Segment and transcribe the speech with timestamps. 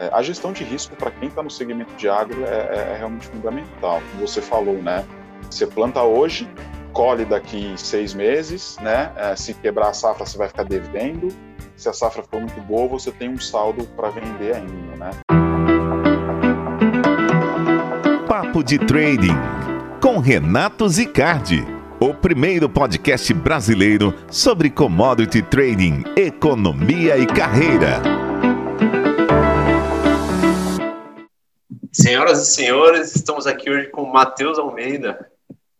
[0.00, 2.96] É, a gestão de risco para quem está no segmento de agro é, é, é,
[2.96, 4.00] realmente fundamental.
[4.10, 5.04] Como você falou, né?
[5.50, 6.48] Você planta hoje,
[6.94, 9.12] colhe daqui seis meses, né?
[9.14, 11.28] É, se quebrar a safra, você vai ficar devendo.
[11.76, 15.10] Se a safra for muito boa, você tem um saldo para vender ainda, né?
[18.26, 19.36] Papo de Trading
[20.00, 21.62] com Renato Zicardi,
[22.00, 28.29] o primeiro podcast brasileiro sobre commodity trading, economia e carreira.
[32.02, 35.30] Senhoras e senhores, estamos aqui hoje com o Matheus Almeida,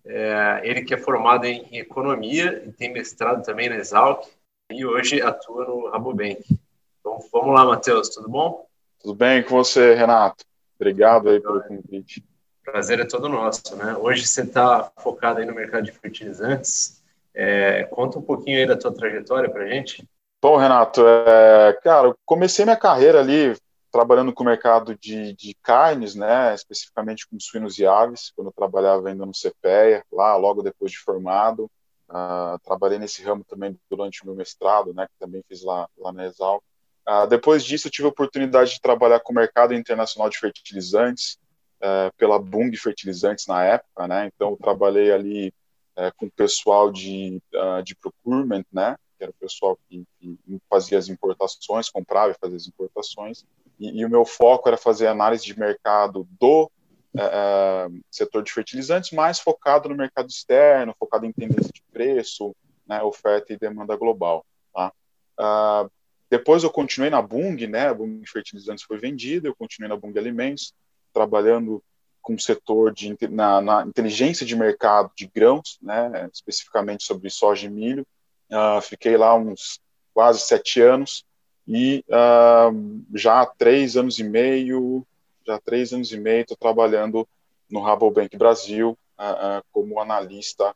[0.05, 4.29] é, ele que é formado em economia e tem mestrado também na Exalc
[4.71, 6.45] e hoje atua no Rabobank.
[7.01, 8.67] Então vamos lá, Matheus, tudo bom?
[9.01, 10.45] Tudo bem com você, Renato?
[10.79, 12.23] Obrigado aí pelo convite.
[12.63, 13.97] Prazer é todo nosso, né?
[13.97, 17.03] Hoje você está focado aí no mercado de fertilizantes.
[17.35, 20.07] É, conta um pouquinho aí da tua trajetória para gente.
[20.43, 23.57] Bom, Renato, é, cara, eu comecei minha carreira ali
[23.91, 28.53] trabalhando com o mercado de, de, carnes, né, especificamente com suínos e aves, quando eu
[28.53, 31.71] trabalhava ainda no CPEA, lá logo depois de formado.
[32.09, 36.13] Uh, trabalhei nesse ramo também durante o meu mestrado, né, que também fiz lá, lá
[36.13, 36.63] na Exal.
[37.09, 41.39] Uh, depois disso, eu tive a oportunidade de trabalhar com o mercado internacional de fertilizantes,
[41.81, 45.49] uh, pela Bung Fertilizantes na época, né, então eu trabalhei ali
[45.97, 47.41] uh, com o pessoal de,
[47.85, 50.39] de procurement, né, que era o pessoal que, que
[50.69, 53.45] fazia as importações, comprava e fazia as importações,
[53.81, 56.71] e, e, o meu foco era fazer análise de mercado do
[57.17, 62.55] é, é, setor de fertilizantes, mais focado no mercado externo, focado em tendência de preço,
[62.87, 64.45] né, oferta e demanda global.
[64.73, 64.93] Tá?
[65.39, 65.91] Uh,
[66.29, 70.17] depois eu continuei na Bung, né, a Bung Fertilizantes foi vendida, eu continuei na Bung
[70.17, 70.73] Alimentos,
[71.13, 71.83] trabalhando
[72.23, 77.67] com o setor de na, na, inteligência de mercado de grãos, né, especificamente sobre soja
[77.67, 78.07] e milho.
[78.51, 79.81] Uh, fiquei lá uns
[80.15, 81.25] quase sete anos,
[81.73, 85.07] e uh, já há três anos e meio,
[85.47, 87.27] já há três anos e meio, estou trabalhando
[87.71, 90.75] no Rabobank Brasil uh, como analista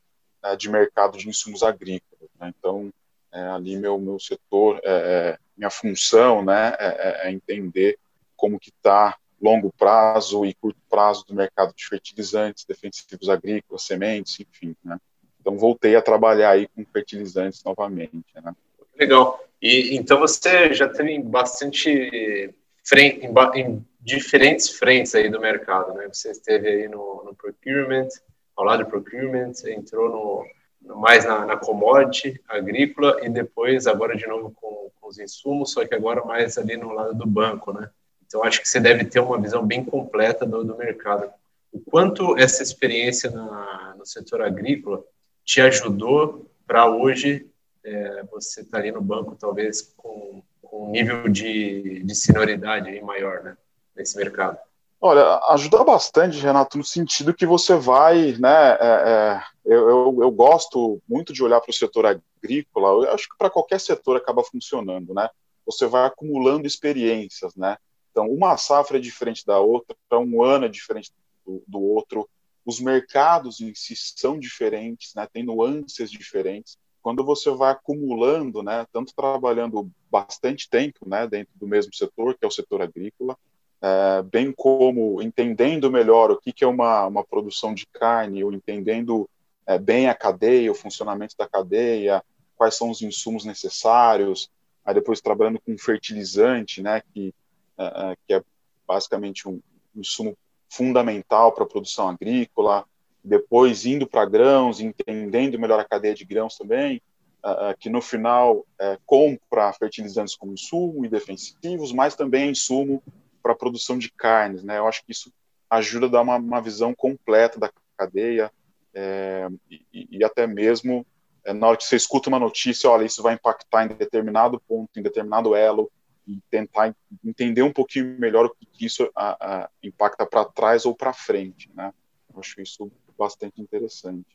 [0.59, 2.29] de mercado de insumos agrícolas.
[2.39, 2.53] Né?
[2.59, 2.93] Então,
[3.33, 7.99] é, ali meu, meu setor, é, é, minha função né, é, é, é entender
[8.37, 14.39] como que está longo prazo e curto prazo do mercado de fertilizantes, defensivos agrícolas, sementes,
[14.39, 14.77] enfim.
[14.85, 14.99] Né?
[15.41, 18.25] Então, voltei a trabalhar aí com fertilizantes novamente.
[18.35, 18.55] Né?
[18.99, 19.41] Legal.
[19.61, 26.07] E então você já teve bastante frente, em, em, diferentes frentes aí do mercado, né?
[26.13, 28.09] Você esteve aí no, no procurement,
[28.55, 30.47] ao lado do procurement, entrou no,
[30.83, 35.73] no mais na, na, commodity agrícola e depois agora de novo com, com, os insumos,
[35.73, 37.89] só que agora mais ali no lado do banco, né?
[38.27, 41.31] Então acho que você deve ter uma visão bem completa do, do mercado.
[41.73, 45.03] O quanto essa experiência na, no setor agrícola
[45.45, 47.47] te ajudou para hoje
[47.85, 53.43] é, você está ali no banco, talvez com, com um nível de, de senioridade maior,
[53.43, 53.57] né,
[53.95, 54.59] nesse mercado?
[55.01, 60.31] Olha, ajuda bastante, Renato, no sentido que você vai, né, é, é, eu, eu, eu,
[60.31, 64.43] gosto muito de olhar para o setor agrícola, eu acho que para qualquer setor acaba
[64.43, 65.29] funcionando, né,
[65.67, 67.77] você vai acumulando experiências, né,
[68.11, 71.13] então uma safra é diferente da outra, um ano é diferente
[71.45, 72.27] do, do outro,
[72.65, 78.87] os mercados em si são diferentes, né, tem nuances diferentes, quando você vai acumulando, né,
[78.91, 83.37] tanto trabalhando bastante tempo, né, dentro do mesmo setor, que é o setor agrícola,
[83.83, 88.55] é, bem como entendendo melhor o que, que é uma, uma produção de carne, ou
[88.55, 89.29] entendendo
[89.67, 92.25] é, bem a cadeia, o funcionamento da cadeia,
[92.57, 94.51] quais são os insumos necessários,
[94.83, 97.35] aí depois trabalhando com fertilizante, né, que,
[97.77, 98.43] é, é que é
[98.89, 99.61] basicamente um
[99.95, 100.35] insumo
[100.71, 102.87] fundamental para a produção agrícola,
[103.25, 107.01] depois indo para grãos, entendendo melhor a cadeia de grãos também,
[107.45, 113.03] uh, que no final uh, compra fertilizantes como insumo e defensivos, mas também é insumo
[113.43, 114.63] para a produção de carnes.
[114.63, 114.79] Né?
[114.79, 115.33] Eu acho que isso
[115.71, 118.53] ajuda a dar uma, uma visão completa da cadeia
[118.95, 121.05] é, e, e, até mesmo
[121.45, 124.99] é, na hora que você escuta uma notícia, olha, isso vai impactar em determinado ponto,
[124.99, 125.91] em determinado elo,
[126.27, 130.95] e tentar entender um pouquinho melhor o que isso a, a, impacta para trás ou
[130.95, 131.93] para frente, né?
[132.33, 134.27] Eu acho isso bastante interessante.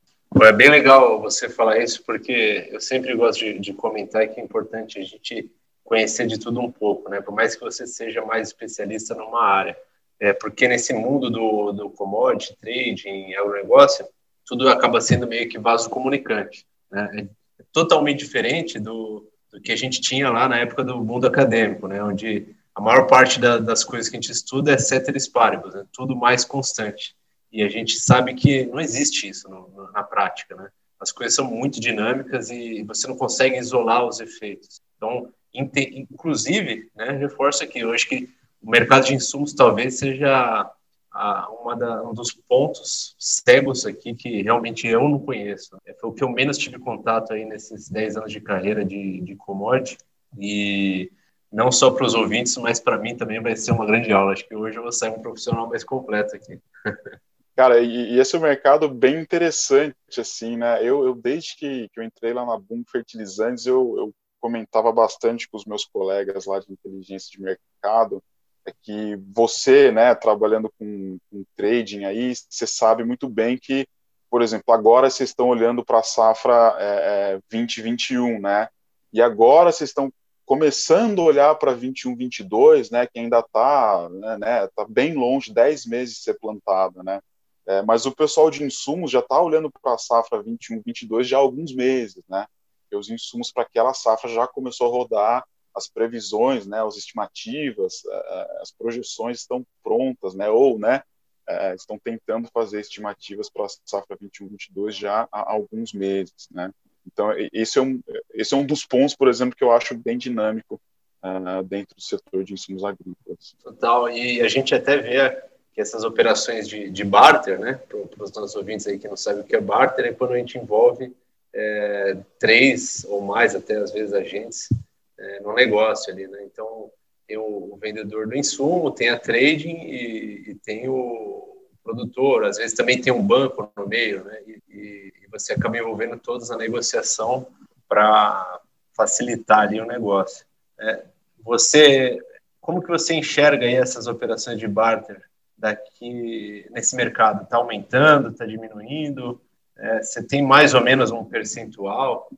[0.42, 4.44] É bem legal você falar isso, porque eu sempre gosto de, de, comentar que é
[4.44, 5.52] importante a gente
[5.84, 7.20] conhecer de tudo um pouco, né?
[7.20, 9.76] Por mais que você seja mais especialista numa área.
[10.20, 14.06] É, porque nesse mundo do, do commodity, trading, agronegócio,
[14.46, 16.66] tudo acaba sendo meio que vaso comunicante.
[16.92, 17.28] Né?
[17.60, 21.88] É totalmente diferente do, do que a gente tinha lá na época do mundo acadêmico,
[21.88, 22.04] né?
[22.04, 25.86] Onde a maior parte da, das coisas que a gente estuda é ceteris paribus, né?
[25.92, 27.16] tudo mais constante.
[27.52, 30.70] E a gente sabe que não existe isso no, no, na prática, né?
[31.00, 34.82] As coisas são muito dinâmicas e você não consegue isolar os efeitos.
[34.98, 38.30] Então, inclusive, né, reforço aqui hoje que
[38.62, 40.70] o mercado de insumos talvez seja
[41.12, 45.78] a, uma da, um dos pontos cegos aqui que realmente eu não conheço.
[45.86, 49.22] É, foi o que eu menos tive contato aí nesses 10 anos de carreira de,
[49.22, 49.98] de commodity
[50.38, 51.12] e
[51.52, 54.34] não só para os ouvintes, mas para mim também vai ser uma grande aula.
[54.34, 56.60] Acho que hoje eu vou sair um profissional mais completo aqui.
[57.60, 60.82] Cara, e, e esse é um mercado bem interessante, assim, né?
[60.82, 65.46] Eu, eu desde que, que eu entrei lá na Boom Fertilizantes, eu, eu comentava bastante
[65.50, 68.24] com os meus colegas lá de inteligência de mercado,
[68.66, 73.86] é que você, né, trabalhando com, com trading aí, você sabe muito bem que,
[74.30, 78.70] por exemplo, agora vocês estão olhando para a safra é, é, 2021, né?
[79.12, 80.10] E agora vocês estão
[80.46, 85.54] começando a olhar para 21, 22, né, que ainda está né, né, tá bem longe,
[85.54, 87.20] 10 meses de ser plantada, né,
[87.70, 91.38] é, mas o pessoal de insumos já está olhando para a safra 21, 22 já
[91.38, 92.48] há alguns meses, né,
[92.92, 95.46] e os insumos para aquela safra já começou a rodar,
[95.76, 101.04] as previsões, né, as estimativas, é, é, as projeções estão prontas, né, ou, né,
[101.48, 106.72] é, estão tentando fazer estimativas para a safra 21, 22 já há alguns meses, né,
[107.06, 108.02] então, esse é um,
[108.34, 110.82] esse é um dos pontos, por exemplo, que eu acho bem dinâmico
[111.24, 113.56] uh, dentro do setor de insumos agrícolas.
[113.64, 115.49] Total, e a gente até vê
[115.82, 119.46] essas operações de, de barter, né, para os nossos ouvintes aí que não sabem o
[119.46, 121.14] que é barter, é quando a gente envolve
[121.54, 124.70] é, três ou mais, até às vezes, agentes
[125.18, 126.44] é, no negócio ali, né?
[126.44, 126.92] Então,
[127.28, 132.76] tem o, vendedor do insumo, tem a trading e, e tem o produtor, às vezes
[132.76, 134.42] também tem um banco no meio, né?
[134.48, 137.48] E, e, e você acaba envolvendo todos na negociação
[137.88, 138.62] para
[138.96, 140.46] facilitar ali o negócio.
[140.80, 141.04] É,
[141.44, 142.20] você,
[142.60, 145.29] como que você enxerga essas operações de barter
[145.60, 147.44] daqui nesse mercado?
[147.44, 148.30] Está aumentando?
[148.30, 149.42] Está diminuindo?
[149.78, 152.30] É, você tem mais ou menos um percentual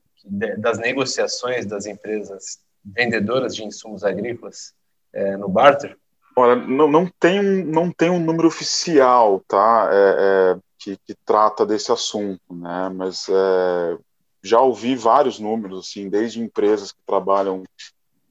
[0.58, 4.74] das negociações das empresas vendedoras de insumos agrícolas
[5.14, 5.98] é, no barter?
[6.36, 9.90] Olha, não, não, tem, não tem um número oficial, tá?
[9.92, 10.16] É,
[10.56, 12.90] é, que, que, trata desse assunto, né?
[12.94, 13.98] Mas é,
[14.42, 17.64] já ouvi vários números, assim, desde empresas que trabalham,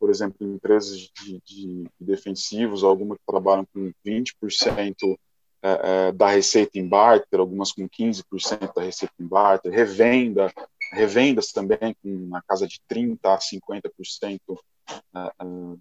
[0.01, 5.17] por exemplo, empresas de, de defensivos, algumas que trabalham com 20%
[5.63, 10.51] é, é, da receita em barter, algumas com 15% da receita em barter, revenda,
[10.91, 14.41] revendas também com na casa de 30% a 50%
[14.89, 15.31] é,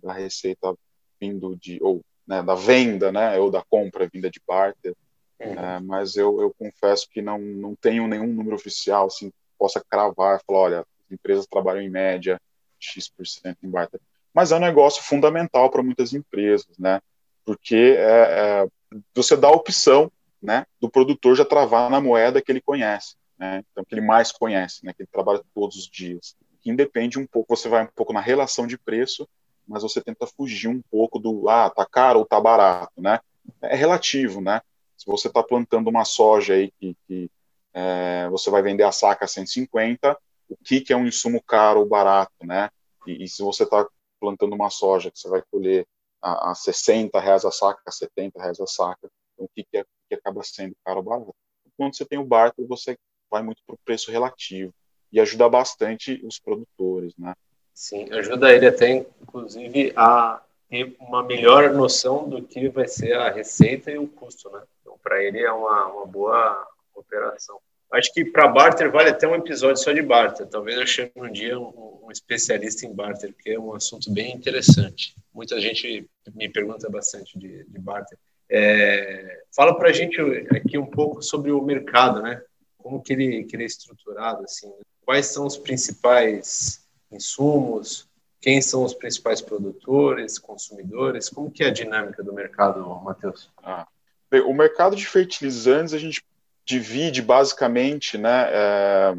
[0.03, 0.75] da receita
[1.19, 4.93] vindo de ou né, da venda, né, ou da compra vinda de barter.
[5.39, 5.53] Uhum.
[5.53, 10.41] É, mas eu, eu confesso que não, não tenho nenhum número oficial assim possa cravar,
[10.45, 12.39] falar, olha, as empresas trabalham em média
[12.79, 13.99] x% em barter.
[14.33, 17.01] Mas é um negócio fundamental para muitas empresas, né?
[17.45, 18.67] Porque é, é,
[19.13, 20.11] você dá a opção,
[20.41, 23.63] né, do produtor já travar na moeda que ele conhece, né?
[23.71, 24.93] Então que ele mais conhece, né?
[24.93, 26.35] Que ele trabalha todos os dias.
[26.61, 29.27] Que independe um pouco, você vai um pouco na relação de preço
[29.69, 33.19] mas você tenta fugir um pouco do, ah, tá caro ou tá barato, né?
[33.61, 34.61] É relativo, né?
[34.97, 37.31] Se você está plantando uma soja aí que, que
[37.71, 40.17] é, você vai vender a saca a 150,
[40.49, 42.71] o que, que é um insumo caro ou barato, né?
[43.05, 43.87] E, e se você está
[44.19, 45.85] plantando uma soja que você vai colher
[46.21, 49.77] a, a 60 reais a saca, a 70 reais a saca, então o que, que,
[49.77, 51.35] é, que acaba sendo caro ou barato?
[51.77, 52.97] Quando você tem o barco, você
[53.31, 54.73] vai muito para o preço relativo
[55.11, 57.33] e ajuda bastante os produtores, né?
[57.73, 63.31] Sim, ajuda ele até, inclusive, a ter uma melhor noção do que vai ser a
[63.31, 64.61] receita e o custo, né?
[64.81, 67.59] Então, para ele é uma, uma boa operação.
[67.91, 70.47] Acho que para barter vale até um episódio só de barter.
[70.47, 74.31] Talvez eu chame um dia um, um, especialista em barter, porque é um assunto bem
[74.35, 75.15] interessante.
[75.33, 78.17] Muita gente me pergunta bastante de, de barter.
[78.47, 80.19] É, fala para a gente
[80.51, 82.41] aqui um pouco sobre o mercado, né?
[82.77, 84.71] Como que ele, que ele é estruturado, assim.
[85.03, 88.07] Quais são os principais insumos,
[88.39, 93.51] quem são os principais produtores, consumidores, como que é a dinâmica do mercado, Matheus?
[93.61, 93.87] Ah,
[94.29, 96.23] bem, o mercado de fertilizantes a gente
[96.69, 99.17] divide basicamente, né, é,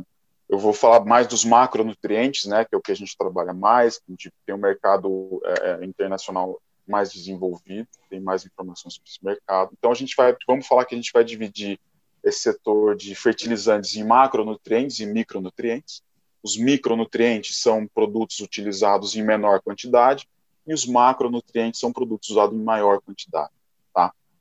[0.48, 4.00] eu vou falar mais dos macronutrientes, né, que é o que a gente trabalha mais,
[4.08, 9.24] a gente tem um mercado é, é, internacional mais desenvolvido, tem mais informações sobre esse
[9.24, 9.70] mercado.
[9.76, 11.80] Então a gente vai, vamos falar que a gente vai dividir
[12.22, 16.04] esse setor de fertilizantes em macronutrientes e micronutrientes.
[16.44, 20.28] Os micronutrientes são produtos utilizados em menor quantidade
[20.64, 23.52] e os macronutrientes são produtos usados em maior quantidade.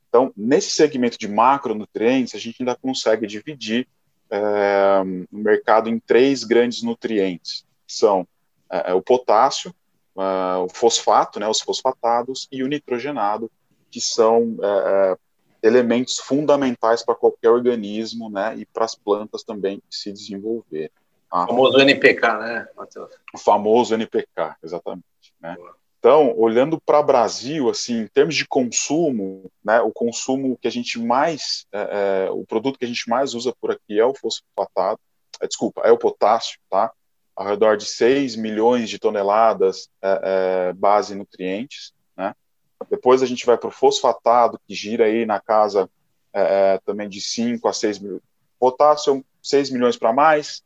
[0.09, 0.19] Tá?
[0.19, 3.87] Então, nesse segmento de macronutrientes, a gente ainda consegue dividir
[4.29, 5.01] é,
[5.31, 8.27] o mercado em três grandes nutrientes, que são
[8.71, 9.73] é, o potássio,
[10.17, 13.51] é, o fosfato, né, os fosfatados, e o nitrogenado,
[13.91, 14.57] que são
[15.63, 20.91] elementos fundamentais para qualquer organismo né, e para as plantas também se desenvolver.
[21.31, 21.45] Ah.
[21.45, 23.09] O famoso NPK, né, Matheus?
[23.33, 25.05] O famoso NPK, exatamente.
[25.41, 25.57] Né?
[25.99, 30.71] Então, olhando para o Brasil, assim, em termos de consumo, né, o consumo que a
[30.71, 34.15] gente mais, é, é, o produto que a gente mais usa por aqui é o
[34.15, 34.97] fosfatado,
[35.41, 36.89] é, desculpa, é o potássio, tá?
[37.35, 42.33] Ao redor de 6 milhões de toneladas é, é base nutrientes, né?
[42.89, 45.89] Depois a gente vai para o fosfatado, que gira aí na casa
[46.31, 48.21] é, é, também de 5 a 6 mil.
[48.57, 50.63] Potássio, 6 milhões para mais,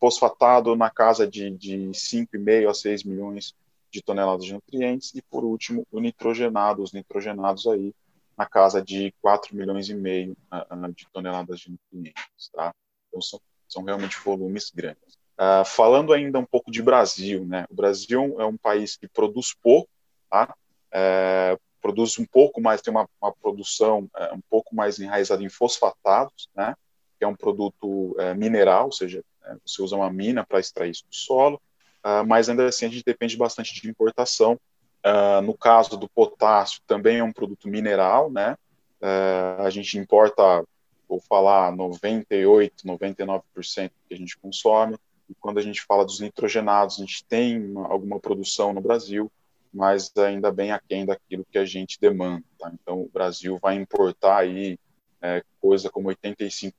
[0.00, 3.54] fosfatado na casa de, de 5,5 a 6 milhões
[3.96, 7.94] de toneladas de nutrientes, e por último, o nitrogenado, os nitrogenados aí,
[8.36, 12.74] na casa de 4 milhões e meio uh, de toneladas de nutrientes, tá?
[13.08, 15.16] Então são, são realmente volumes grandes.
[15.38, 17.64] Uh, falando ainda um pouco de Brasil, né?
[17.70, 19.88] O Brasil é um país que produz pouco,
[20.30, 20.54] tá?
[20.92, 25.48] É, produz um pouco mais, tem uma, uma produção é, um pouco mais enraizada em
[25.48, 26.74] fosfatados, né?
[27.18, 29.24] Que é um produto é, mineral, ou seja,
[29.64, 31.60] você usa uma mina para extrair isso do solo.
[32.08, 34.60] Ah, mas ainda assim a gente depende bastante de importação.
[35.04, 38.56] Uh, no caso do potássio, também é um produto mineral, né?
[39.02, 40.64] Uh, a gente importa,
[41.08, 44.96] vou falar, 98, 99% que a gente consome.
[45.28, 49.28] E quando a gente fala dos nitrogenados, a gente tem uma, alguma produção no Brasil,
[49.74, 52.44] mas ainda bem aquém daquilo que a gente demanda.
[52.56, 52.70] Tá?
[52.72, 54.78] Então, o Brasil vai importar aí
[55.20, 56.72] é, coisa como 85%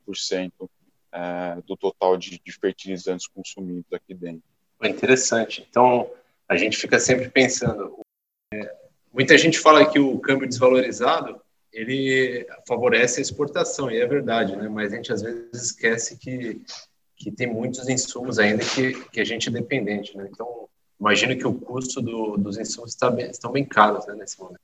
[1.12, 4.57] é, do total de, de fertilizantes consumidos aqui dentro.
[4.82, 5.66] É interessante.
[5.70, 6.10] Então,
[6.48, 8.00] a gente fica sempre pensando.
[8.54, 8.76] É,
[9.14, 11.42] muita gente fala que o câmbio desvalorizado
[11.72, 14.68] ele favorece a exportação, e é verdade, né?
[14.68, 16.62] Mas a gente às vezes esquece que,
[17.16, 20.28] que tem muitos insumos ainda que, que a gente é dependente, né?
[20.32, 20.68] Então,
[21.00, 24.60] imagino que o custo do, dos insumos bem, estão bem caros né, nesse momento.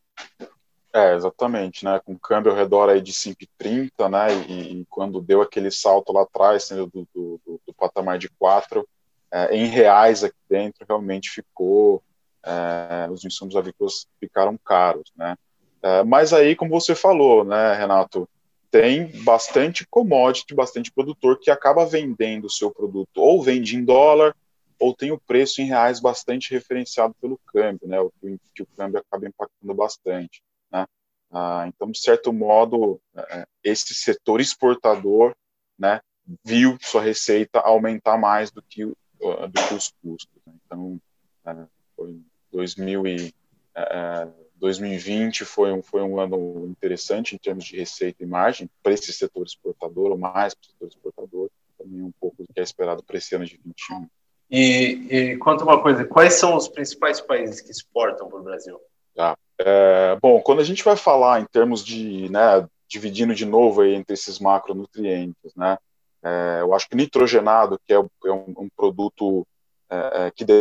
[0.92, 2.00] É, exatamente, né?
[2.04, 4.28] Com câmbio ao redor aí de 5,30, né?
[4.48, 8.30] E, e, quando deu aquele salto lá atrás, né, do, do, do, do patamar de
[8.30, 8.88] 4,
[9.34, 12.04] é, em reais aqui dentro realmente ficou,
[12.46, 15.36] é, os insumos agrícolas ficaram caros, né?
[15.82, 18.30] É, mas aí, como você falou, né, Renato,
[18.70, 24.36] tem bastante commodity, bastante produtor que acaba vendendo o seu produto, ou vende em dólar,
[24.80, 28.68] ou tem o preço em reais bastante referenciado pelo câmbio, né, o que, que o
[28.78, 30.86] câmbio acaba impactando bastante, né.
[31.32, 35.36] Ah, então, de certo modo, é, esse setor exportador,
[35.78, 36.00] né,
[36.46, 38.86] viu sua receita aumentar mais do que
[39.24, 40.42] do que os custos.
[40.46, 40.54] Né?
[40.66, 41.00] Então,
[41.46, 41.56] é,
[41.96, 42.20] foi
[42.52, 43.34] 2000 e,
[43.76, 44.28] é,
[44.64, 49.12] 2020 foi um, foi um ano interessante em termos de receita e margem para esse
[49.12, 53.04] setor exportador, ou mais para o setor exportador, também um pouco do que é esperado
[53.04, 54.08] para esse ano de 21.
[54.50, 58.80] E, e conta uma coisa, quais são os principais países que exportam para o Brasil?
[59.14, 59.38] Tá.
[59.60, 63.94] É, bom, quando a gente vai falar em termos de, né, dividindo de novo aí
[63.94, 65.78] entre esses macronutrientes, né,
[66.24, 69.46] é, eu acho que nitrogenado, que é, é um, um, produto
[69.90, 70.54] é, é que dá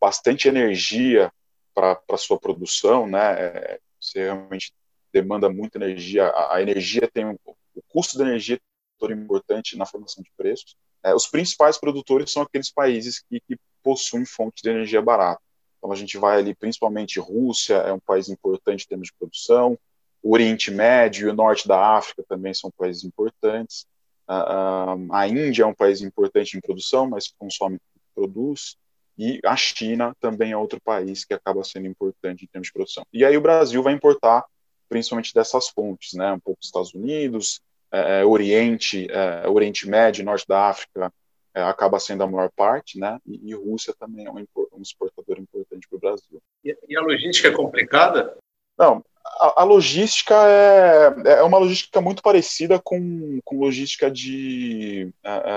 [0.00, 1.30] bastante energia
[1.74, 3.32] para a sua produção, né?
[3.32, 4.72] É, você realmente
[5.12, 6.28] demanda muita energia.
[6.28, 8.58] A, a energia tem um, o custo da energia
[9.02, 10.76] é importante na formação de preços.
[11.02, 15.42] É, os principais produtores são aqueles países que, que possuem fontes de energia barata.
[15.78, 19.76] Então a gente vai ali, principalmente Rússia é um país importante em termos de produção,
[20.22, 23.86] o Oriente Médio e o Norte da África também são países importantes.
[24.26, 27.78] A, a Índia é um país importante em produção, mas consome
[28.14, 28.76] produz,
[29.18, 33.04] e a China também é outro país que acaba sendo importante em termos de produção.
[33.12, 34.44] E aí o Brasil vai importar
[34.88, 40.22] principalmente dessas fontes, né, um pouco dos Estados Unidos, é, é Oriente, é, Oriente Médio,
[40.22, 41.10] Norte da África,
[41.54, 45.38] é, acaba sendo a maior parte, né, e, e Rússia também é um, um exportador
[45.38, 46.42] importante para o Brasil.
[46.62, 48.36] E, e, a logística é complicada?
[48.78, 55.12] Não, a, a, logística é, é uma logística muito parecida com, com logística de,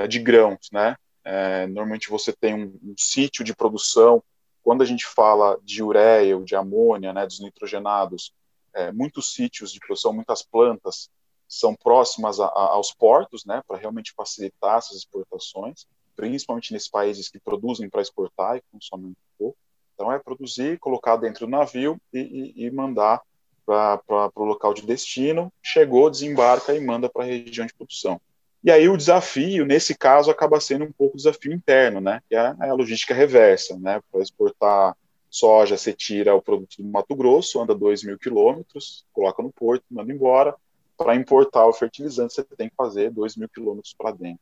[0.08, 0.96] de grãos, né?
[1.26, 4.24] É, normalmente você tem um, um, sítio de produção.
[4.64, 8.32] Quando a gente fala de ureia ou de amônia, né, dos nitrogenados,
[8.74, 11.10] é, muitos sítios de produção, muitas plantas
[11.48, 17.28] são próximas a, a, aos portos, né, para realmente facilitar essas exportações, principalmente nesses países
[17.28, 19.58] que produzem para exportar e consomem um pouco.
[19.96, 23.22] Então é produzir, colocar dentro do navio e, e, e mandar
[23.66, 24.02] para
[24.36, 28.20] o local de destino, chegou, desembarca e manda para a região de produção.
[28.64, 32.22] E aí o desafio, nesse caso, acaba sendo um pouco desafio interno, né?
[32.28, 34.02] Que é a logística reversa, né?
[34.12, 34.98] Para exportar
[35.30, 39.84] soja, você tira o produto do Mato Grosso, anda 2 mil quilômetros, coloca no porto,
[39.92, 40.56] manda embora.
[40.98, 44.40] Para importar o fertilizante, você tem que fazer 2 mil quilômetros para dentro.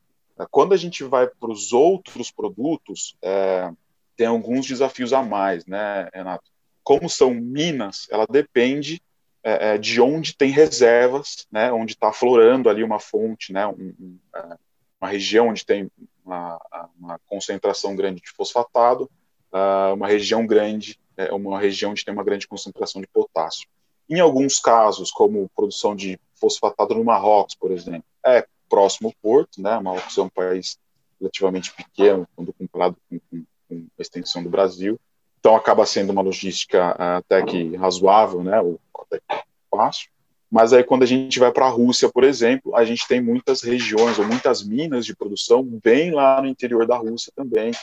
[0.49, 3.71] Quando a gente vai para os outros produtos, é,
[4.15, 6.49] tem alguns desafios a mais, né, Renato?
[6.83, 9.01] Como são minas, ela depende
[9.43, 13.93] é, é, de onde tem reservas, né, onde está aflorando ali uma fonte, né, um,
[13.99, 14.57] um, é,
[15.01, 15.91] uma região onde tem
[16.25, 16.59] uma,
[16.97, 19.09] uma, concentração grande de fosfatado,
[19.51, 23.67] uh, uma região grande é uma região onde tem uma grande concentração de potássio.
[24.09, 29.61] Em alguns casos, como produção de fosfatado no Marrocos, por exemplo, é próximo ao porto,
[29.61, 29.79] né?
[29.79, 30.79] Marrocos é um país
[31.19, 34.99] relativamente pequeno, quando comparado com, com, com a extensão do Brasil,
[35.43, 38.61] então acaba sendo uma logística até que razoável, né?
[38.61, 40.09] Ou até que fácil.
[40.49, 43.61] Mas aí, quando a gente vai para a Rússia, por exemplo, a gente tem muitas
[43.61, 47.73] regiões ou muitas minas de produção bem lá no interior da Rússia também,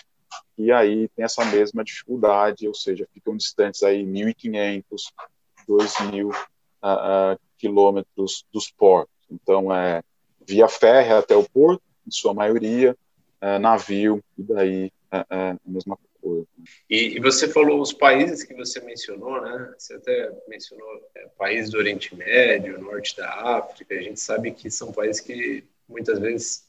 [0.56, 4.84] e aí tem essa mesma dificuldade, ou seja, ficam distantes aí 1.500,
[5.68, 9.14] 2.000 uh, uh, quilômetros dos portos.
[9.30, 10.02] Então, é
[10.46, 12.96] via férrea até o porto, em sua maioria,
[13.42, 16.09] uh, navio, e daí é, é a mesma coisa.
[16.88, 19.74] E, e, você falou os países que você mencionou, né?
[19.78, 23.94] Você até mencionou é, países do Oriente Médio, Norte da África.
[23.94, 26.68] A gente sabe que são países que muitas vezes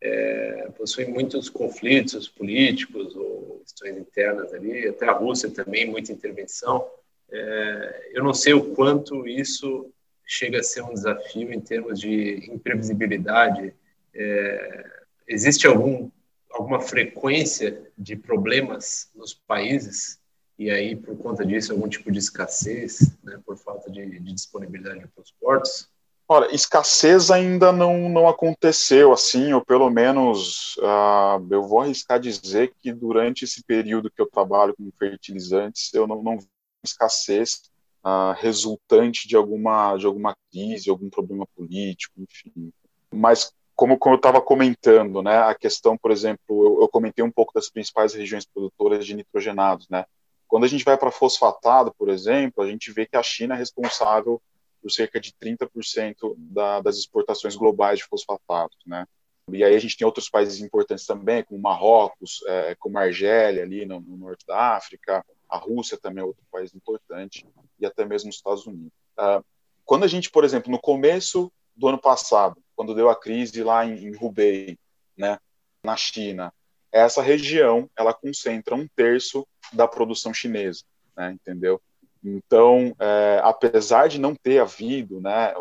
[0.00, 4.88] é, possuem muitos conflitos políticos ou questões internas ali.
[4.88, 6.88] Até a Rússia também muita intervenção.
[7.30, 9.92] É, eu não sei o quanto isso
[10.24, 13.72] chega a ser um desafio em termos de imprevisibilidade.
[14.14, 14.86] É,
[15.26, 16.10] existe algum
[16.56, 20.18] alguma frequência de problemas nos países
[20.58, 25.00] e aí por conta disso algum tipo de escassez, né, por falta de, de disponibilidade
[25.00, 25.88] de transportes?
[26.28, 32.72] Olha, escassez ainda não, não aconteceu assim, ou pelo menos uh, eu vou arriscar dizer
[32.80, 36.48] que durante esse período que eu trabalho com fertilizantes, eu não, não vi
[36.84, 37.70] escassez
[38.04, 42.72] uh, resultante de alguma, de alguma crise, algum problema político, enfim.
[43.12, 47.30] Mas como, como eu estava comentando, né, a questão, por exemplo, eu, eu, comentei um
[47.30, 50.06] pouco das principais regiões produtoras de nitrogenados, né.
[50.48, 53.58] Quando a gente vai para fosfatado, por exemplo, a gente vê que a China é
[53.58, 54.40] responsável
[54.80, 59.06] por cerca de 30% da, das exportações globais de fosfatados, né.
[59.52, 63.84] E aí a gente tem outros países importantes também, como Marrocos, é, como Argélia, ali
[63.84, 67.46] no, no, norte da África, a Rússia também é outro país importante,
[67.78, 68.90] e até mesmo os Estados Unidos.
[69.16, 69.44] Uh,
[69.84, 73.84] quando a gente, por exemplo, no começo do ano passado, quando deu a crise lá
[73.84, 74.78] em, em Hubei,
[75.16, 75.38] né,
[75.82, 76.52] na China.
[76.92, 80.84] Essa região, ela concentra um terço da produção chinesa,
[81.16, 81.80] né, entendeu?
[82.22, 85.54] Então, é, apesar de não ter havido, né,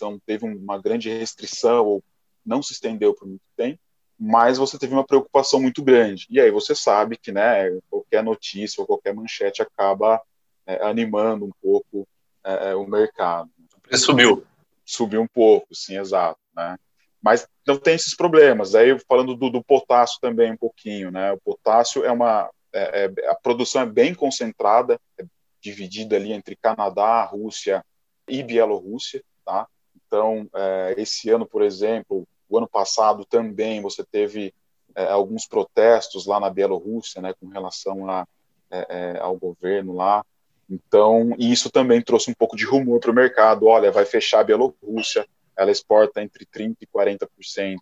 [0.00, 2.04] não teve uma grande restrição ou
[2.44, 3.78] não se estendeu por muito tempo,
[4.18, 6.26] mas você teve uma preocupação muito grande.
[6.30, 10.20] E aí você sabe que, né, qualquer notícia ou qualquer manchete acaba
[10.66, 12.06] é, animando um pouco
[12.44, 13.50] é, é o mercado.
[13.76, 14.44] O preço subiu
[14.84, 16.76] subiu um pouco, sim, exato, né?
[17.22, 18.74] Mas não tem esses problemas.
[18.74, 21.32] Aí falando do, do potássio também um pouquinho, né?
[21.32, 25.24] O potássio é uma é, é, a produção é bem concentrada, é
[25.60, 27.84] dividida ali entre Canadá, Rússia
[28.28, 29.66] e Bielorrússia, tá?
[29.96, 34.52] Então é, esse ano, por exemplo, o ano passado também você teve
[34.94, 38.26] é, alguns protestos lá na Bielorrússia, né, com relação a,
[38.70, 40.24] é, ao governo lá.
[40.68, 43.66] Então, isso também trouxe um pouco de rumor para o mercado.
[43.66, 47.26] Olha, vai fechar a Bielorrússia, ela exporta entre 30% e 40%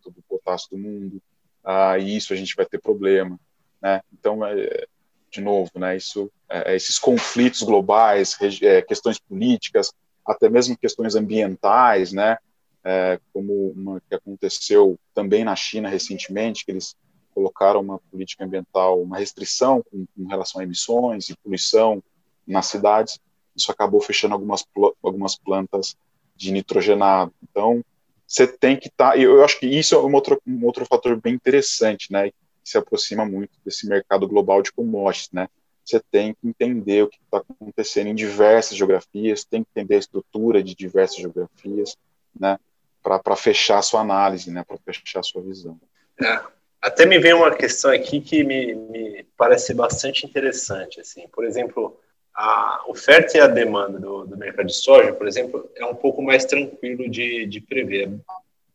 [0.07, 1.23] do potássio do mundo,
[1.65, 3.39] ah, e isso a gente vai ter problema.
[3.81, 4.01] Né?
[4.13, 4.87] Então, é,
[5.31, 9.93] de novo, né, isso, é, é esses conflitos globais, é, questões políticas,
[10.27, 12.37] até mesmo questões ambientais, né,
[12.85, 16.97] é, como uma que aconteceu também na China recentemente, que eles
[17.35, 22.03] colocaram uma política ambiental, uma restrição com, com relação a emissões e poluição
[22.47, 23.21] nas cidades,
[23.55, 24.65] isso acabou fechando algumas,
[25.03, 25.97] algumas plantas
[26.35, 27.33] de nitrogenado.
[27.43, 27.85] Então,
[28.27, 29.13] você tem que estar.
[29.13, 32.31] Tá, eu acho que isso é um outro, um outro fator bem interessante, né?
[32.31, 35.49] Que se aproxima muito desse mercado global de commodities, né?
[35.85, 39.99] Você tem que entender o que está acontecendo em diversas geografias, tem que entender a
[39.99, 41.97] estrutura de diversas geografias,
[42.39, 42.59] né?
[43.03, 44.65] Para fechar a sua análise, né?
[44.65, 45.79] Para fechar a sua visão.
[46.21, 46.41] É.
[46.81, 51.29] Até me vem uma questão aqui que me, me parece bastante interessante, assim.
[51.29, 52.01] Por exemplo,
[52.35, 56.23] a oferta e a demanda do, do, mercado de soja, por exemplo, é um pouco
[56.23, 58.11] mais tranquilo de, de prever.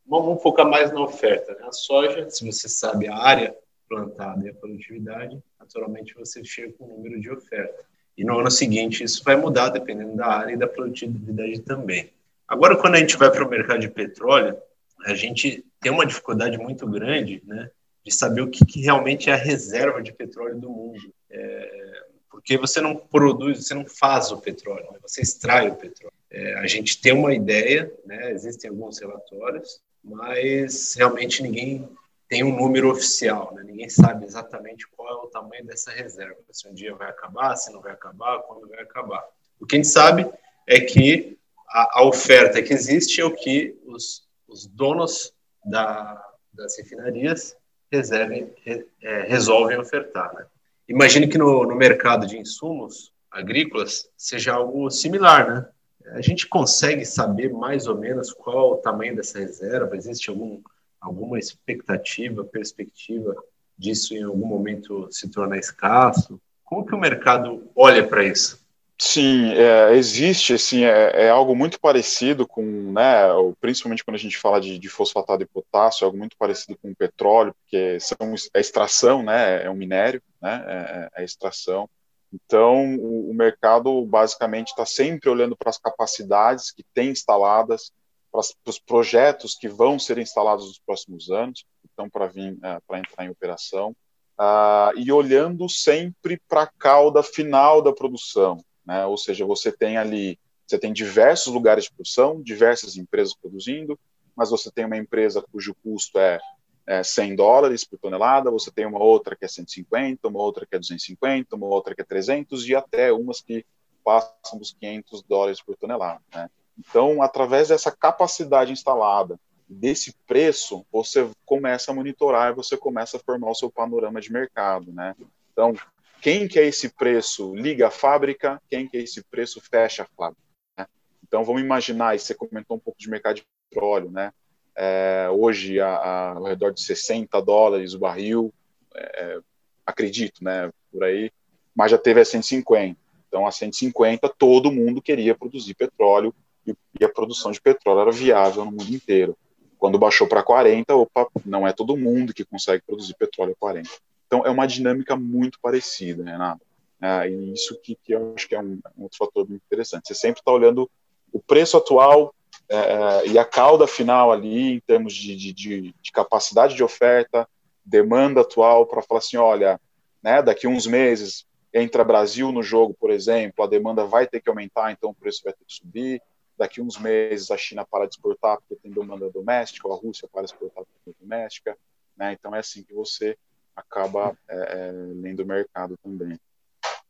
[0.05, 1.53] Vamos focar mais na oferta.
[1.53, 1.67] Né?
[1.67, 3.55] A soja, se você sabe a área
[3.89, 7.85] plantada e a produtividade, naturalmente você chega com o número de oferta.
[8.17, 12.11] E no ano seguinte isso vai mudar dependendo da área e da produtividade também.
[12.47, 14.57] Agora, quando a gente vai para o mercado de petróleo,
[15.05, 17.69] a gente tem uma dificuldade muito grande né,
[18.03, 21.13] de saber o que, que realmente é a reserva de petróleo do mundo.
[21.29, 22.03] É,
[22.37, 24.99] porque você não produz, você não faz o petróleo, né?
[25.01, 26.13] você extrai o petróleo.
[26.29, 28.31] É, a gente tem uma ideia, né?
[28.31, 31.89] existem alguns relatórios, mas realmente ninguém
[32.29, 33.63] tem um número oficial, né?
[33.65, 37.73] ninguém sabe exatamente qual é o tamanho dessa reserva, se um dia vai acabar, se
[37.73, 39.25] não vai acabar, quando vai acabar.
[39.59, 40.29] O que a gente sabe
[40.67, 45.33] é que a, a oferta que existe é o que os, os donos
[45.65, 46.23] da,
[46.53, 47.57] das refinarias
[47.91, 50.31] reservem, re, é, resolvem ofertar.
[50.35, 50.45] Né?
[50.87, 55.69] Imagino que no, no mercado de insumos agrícolas seja algo similar, né?
[56.13, 59.97] A gente consegue saber mais ou menos qual o tamanho dessa reserva?
[59.97, 60.61] Existe algum,
[61.01, 63.35] alguma expectativa, perspectiva
[63.77, 66.39] disso em algum momento se tornar escasso?
[66.63, 68.65] Como que o mercado olha para isso?
[68.99, 73.27] Sim, é, existe, assim, é, é, algo muito parecido com, né,
[73.61, 76.89] principalmente quando a gente fala de, de, fosfatado de potássio, é algo muito parecido com
[76.89, 78.17] o petróleo, porque são,
[78.55, 81.87] é extração, né, é um minério, né, é, é, é extração.
[82.33, 87.91] Então, o, o mercado basicamente está sempre olhando para as capacidades que tem instaladas,
[88.31, 92.97] para, os projetos que vão ser instalados nos próximos anos, então para vir, é, para
[92.97, 93.95] entrar em operação,
[94.39, 98.57] uh, e olhando sempre para a cauda final da produção,
[98.87, 99.05] né?
[99.05, 103.99] Ou seja, você tem ali, você tem diversos lugares de produção, diversas empresas produzindo,
[104.35, 106.39] mas você tem uma empresa cujo custo é,
[106.85, 110.75] é 100 dólares por tonelada, você tem uma outra que é 150, uma outra que
[110.75, 113.65] é 250, uma outra que é 300 e até umas que
[114.03, 116.21] passam dos 500 dólares por tonelada.
[116.33, 116.49] Né?
[116.79, 123.19] Então, através dessa capacidade instalada, desse preço, você começa a monitorar e você começa a
[123.19, 125.13] formar o seu panorama de mercado, né?
[125.51, 125.73] Então,
[126.21, 130.07] quem que é esse preço liga a fábrica, quem que é esse preço fecha a
[130.17, 130.41] fábrica.
[130.77, 130.85] Né?
[131.25, 134.31] Então vamos imaginar, e você comentou um pouco de mercado de petróleo, né?
[134.75, 138.53] É, hoje a, a, ao redor de 60 dólares o barril,
[138.95, 139.39] é,
[139.85, 140.71] acredito, né?
[140.91, 141.31] Por aí,
[141.75, 142.97] mas já teve a 150.
[143.27, 146.33] Então a 150 todo mundo queria produzir petróleo
[146.65, 149.37] e, e a produção de petróleo era viável no mundo inteiro.
[149.77, 153.89] Quando baixou para 40, opa, não é todo mundo que consegue produzir petróleo a 40.
[154.27, 156.65] Então, é uma dinâmica muito parecida, Renato.
[157.01, 160.07] É, e isso que, que, eu acho que é um, um outro fator muito interessante.
[160.07, 160.89] Você sempre está olhando
[161.31, 162.33] o preço atual
[162.69, 166.83] é, é, e a cauda final ali, em termos de, de, de, de capacidade de
[166.83, 167.47] oferta,
[167.85, 169.79] demanda atual, para falar assim: olha,
[170.21, 174.49] né, daqui uns meses entra Brasil no jogo, por exemplo, a demanda vai ter que
[174.49, 176.21] aumentar, então o preço vai ter que subir.
[176.57, 180.27] Daqui uns meses a China para de exportar porque tem demanda doméstica, ou a Rússia
[180.31, 181.77] para exportar porque tem doméstica.
[182.17, 182.33] Né?
[182.33, 183.37] Então é assim que você
[183.77, 186.37] acaba é, é, lendo o mercado também.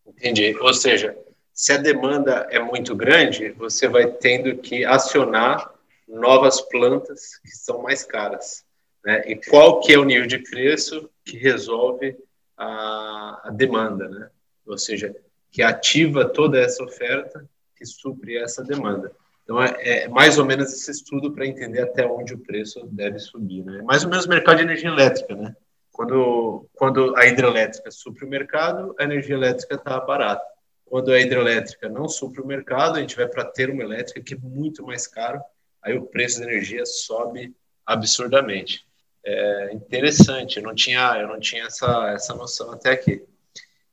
[0.05, 0.55] Entendi.
[0.59, 1.17] Ou seja,
[1.53, 5.73] se a demanda é muito grande, você vai tendo que acionar
[6.07, 8.65] novas plantas que são mais caras.
[9.03, 9.23] Né?
[9.25, 12.17] E qual que é o nível de preço que resolve
[12.57, 14.29] a, a demanda, né?
[14.65, 15.15] Ou seja,
[15.51, 19.11] que ativa toda essa oferta que supre essa demanda.
[19.43, 23.19] Então, é, é mais ou menos esse estudo para entender até onde o preço deve
[23.19, 23.63] subir.
[23.63, 23.81] Né?
[23.83, 25.55] Mais ou menos o mercado de energia elétrica, né?
[25.97, 30.45] Quando, quando a hidrelétrica supre o mercado, a energia elétrica está barata.
[30.85, 34.35] Quando a hidrelétrica não supre o mercado, a gente vai para ter uma elétrica que
[34.35, 35.41] é muito mais caro,
[35.81, 37.51] aí o preço da energia sobe
[37.83, 38.85] absurdamente.
[39.25, 43.25] É interessante, eu não tinha, eu não tinha essa, essa noção até aqui.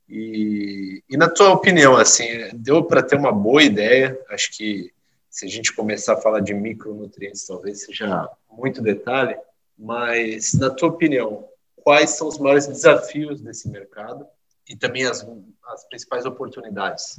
[0.07, 4.15] E, e na tua opinião, assim, deu para ter uma boa ideia?
[4.29, 4.93] Acho que
[5.27, 9.35] se a gente começar a falar de micronutrientes, talvez seja muito detalhe,
[9.75, 11.49] mas na tua opinião,
[11.85, 14.25] quais são os maiores desafios desse mercado
[14.67, 15.25] e também as,
[15.67, 17.17] as principais oportunidades?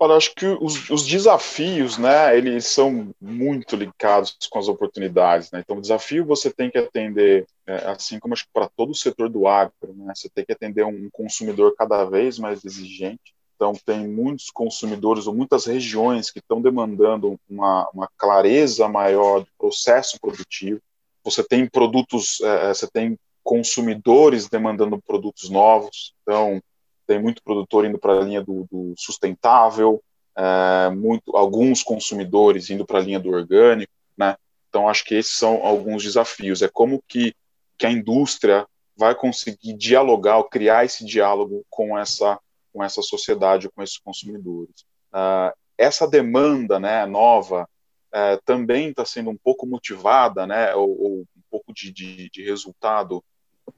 [0.00, 5.60] Olha, acho que os, os, desafios, né, eles são muito ligados com as oportunidades, né?
[5.60, 8.94] Então, o desafio você tem que atender, é, assim como acho que para todo o
[8.94, 10.12] setor do agro, né?
[10.16, 13.34] Você tem que atender um consumidor cada vez mais exigente.
[13.54, 19.48] Então, tem muitos consumidores ou muitas regiões que estão demandando uma, uma clareza maior do
[19.58, 20.80] processo produtivo.
[21.22, 26.14] Você tem produtos, é, você tem consumidores demandando produtos novos.
[26.22, 26.62] Então,
[27.06, 30.02] tem muito produtor indo para a linha do, do sustentável,
[30.36, 34.36] é, muito, alguns consumidores indo para a linha do orgânico, né?
[34.68, 36.62] Então, acho que esses são alguns desafios.
[36.62, 37.34] É como que,
[37.76, 38.64] que a indústria
[38.96, 42.38] vai conseguir dialogar, ou criar esse diálogo com essa,
[42.72, 44.84] com essa sociedade, com esses consumidores.
[45.12, 47.68] Uh, essa demanda né, nova
[48.14, 53.24] uh, também está sendo um pouco motivada, né, ou, ou pouco de, de, de resultado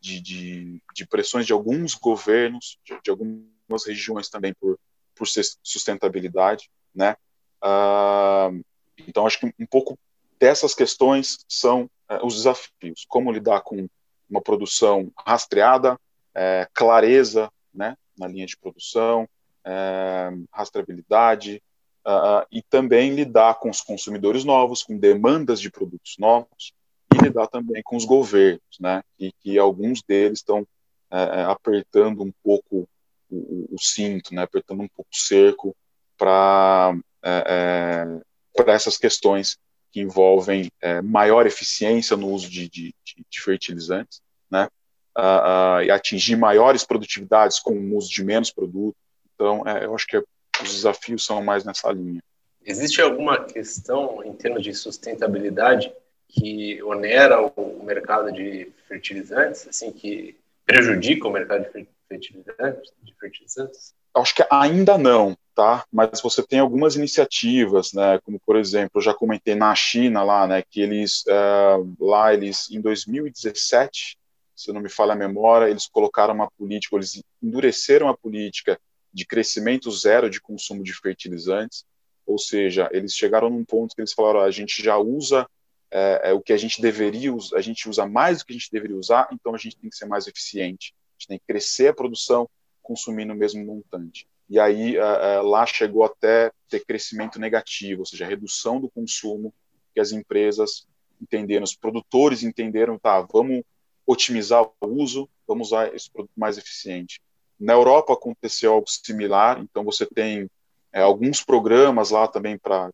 [0.01, 4.79] de, de, de, pressões de alguns governos, de, de, algumas regiões também por,
[5.15, 5.27] por
[5.63, 7.17] sustentabilidade, né?
[7.63, 8.65] Uh,
[9.07, 9.99] então, acho que um pouco
[10.39, 13.05] dessas questões são uh, os desafios.
[13.09, 13.87] Como lidar com
[14.29, 19.29] uma produção rastreada, uh, clareza né, na linha de produção,
[19.65, 21.63] eh, rastreabilidade,
[22.05, 26.73] ah, e também lidar com os consumidores novos, com demandas de produtos novos,
[27.15, 30.67] e lidar também com os governos, né, e que alguns deles estão
[31.11, 32.89] é, é, apertando um pouco
[33.31, 35.77] o, o, cinto, né, apertando um pouco o cerco
[36.17, 36.95] para
[37.25, 38.21] é, é
[38.55, 39.59] para essas questões
[39.91, 44.21] que envolvem é, maior eficiência no uso de, de, de fertilizantes,
[44.51, 44.69] né,
[45.17, 48.97] uh, uh, e atingir maiores produtividades com o uso de menos produto.
[49.35, 52.23] Então, é, eu acho que os desafios são mais nessa linha.
[52.65, 55.93] Existe alguma questão em termos de sustentabilidade
[56.33, 62.93] que onera o mercado de fertilizantes, assim, que prejudica o mercado de fertilizantes?
[63.03, 63.95] De fertilizantes?
[64.15, 65.85] Acho que ainda não, tá?
[65.93, 68.19] Mas você tem algumas iniciativas, né?
[68.25, 70.63] Como por exemplo, eu já comentei na China lá, né?
[70.63, 74.19] Que eles uh, lá eles em 2017,
[74.57, 78.79] se não me falha a memória, eles colocaram uma política, eles endureceram a política
[79.13, 81.85] de crescimento zero de consumo de fertilizantes,
[82.27, 85.47] ou seja, eles chegaram num ponto que eles falaram: a gente já usa
[85.93, 88.71] é, é, o que a gente deveria a gente usa mais do que a gente
[88.73, 91.89] deveria usar, então a gente tem que ser mais eficiente, a gente tem que crescer
[91.89, 92.49] a produção
[92.83, 94.27] consumindo o mesmo montante.
[94.49, 99.53] E aí é, lá chegou até ter crescimento negativo, ou seja, redução do consumo
[99.95, 100.87] que as empresas
[101.21, 103.63] entenderam, os produtores entenderam, tá, vamos
[104.07, 107.21] otimizar o uso, vamos usar esse produto mais eficiente.
[107.61, 110.51] Na Europa aconteceu algo similar, então você tem
[110.93, 112.91] é, alguns programas lá também para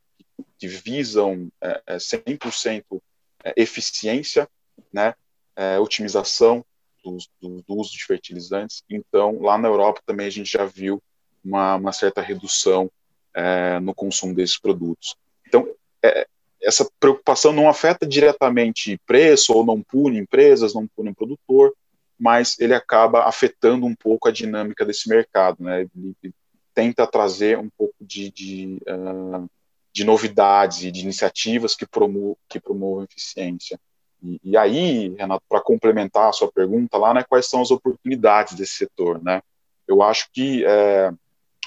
[0.59, 2.85] que visam é, 100%
[3.45, 4.49] é, é, eficiência,
[4.93, 5.15] né,
[5.57, 6.65] é, otimização
[7.05, 8.83] do, do, do, uso de fertilizantes.
[8.91, 11.03] Então, lá na Europa também a gente já viu
[11.45, 12.91] uma, uma certa redução
[13.35, 15.17] é, no consumo desses produtos.
[15.47, 15.69] Então,
[16.03, 16.27] é,
[16.61, 21.73] essa preocupação não afeta diretamente preço ou não pune empresas, não pune um produtor,
[22.19, 25.83] mas ele acaba afetando um pouco a dinâmica desse mercado, né?
[25.83, 26.35] Ele
[26.75, 29.49] tenta trazer um pouco de, de uh,
[29.99, 33.81] de novidades e de iniciativas que, promo que promovam eficiência.
[34.23, 38.55] E, e aí, Renato, para complementar a sua pergunta lá, né, quais são as oportunidades
[38.55, 39.43] desse setor, né?
[39.89, 41.11] Eu acho que é,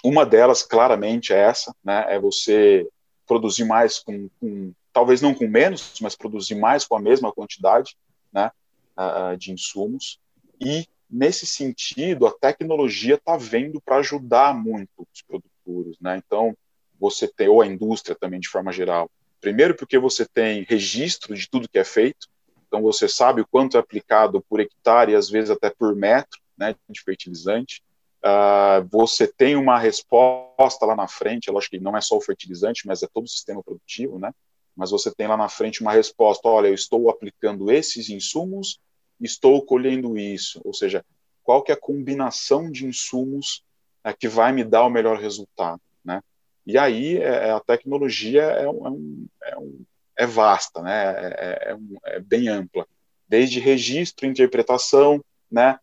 [0.02, 2.88] uma delas, claramente, é essa, né, é você
[3.28, 7.98] produzir mais com, com, talvez não com menos, mas produzir mais com a mesma quantidade,
[8.32, 8.50] né,
[8.98, 10.22] uh, de insumos.
[10.58, 16.22] E, nesse sentido, a tecnologia está vendo para ajudar muito os produtores, né?
[16.26, 16.56] Então,
[17.02, 19.10] você tem, ou a indústria também de forma geral.
[19.42, 22.28] Primeiro, porque você tem registro de tudo que é feito,
[22.68, 26.40] então você sabe o quanto é aplicado por hectare e às vezes até por metro
[26.56, 27.82] né, de fertilizante.
[28.24, 32.22] Uh, você tem uma resposta lá na frente, eu acho que não é só o
[32.22, 34.32] fertilizante, mas é todo o sistema produtivo, né?
[34.76, 38.80] Mas você tem lá na frente uma resposta: olha, eu estou aplicando esses insumos,
[39.20, 40.62] estou colhendo isso.
[40.64, 41.04] Ou seja,
[41.42, 43.64] qual que é a combinação de insumos
[44.04, 45.82] é, que vai me dar o melhor resultado?
[46.66, 49.86] E aí é, é, a tecnologia é, um, é, um,
[50.18, 51.14] é, é vasta, né?
[51.16, 52.86] É, é, bem ampla,
[53.28, 55.80] desde registro, interpretação, né?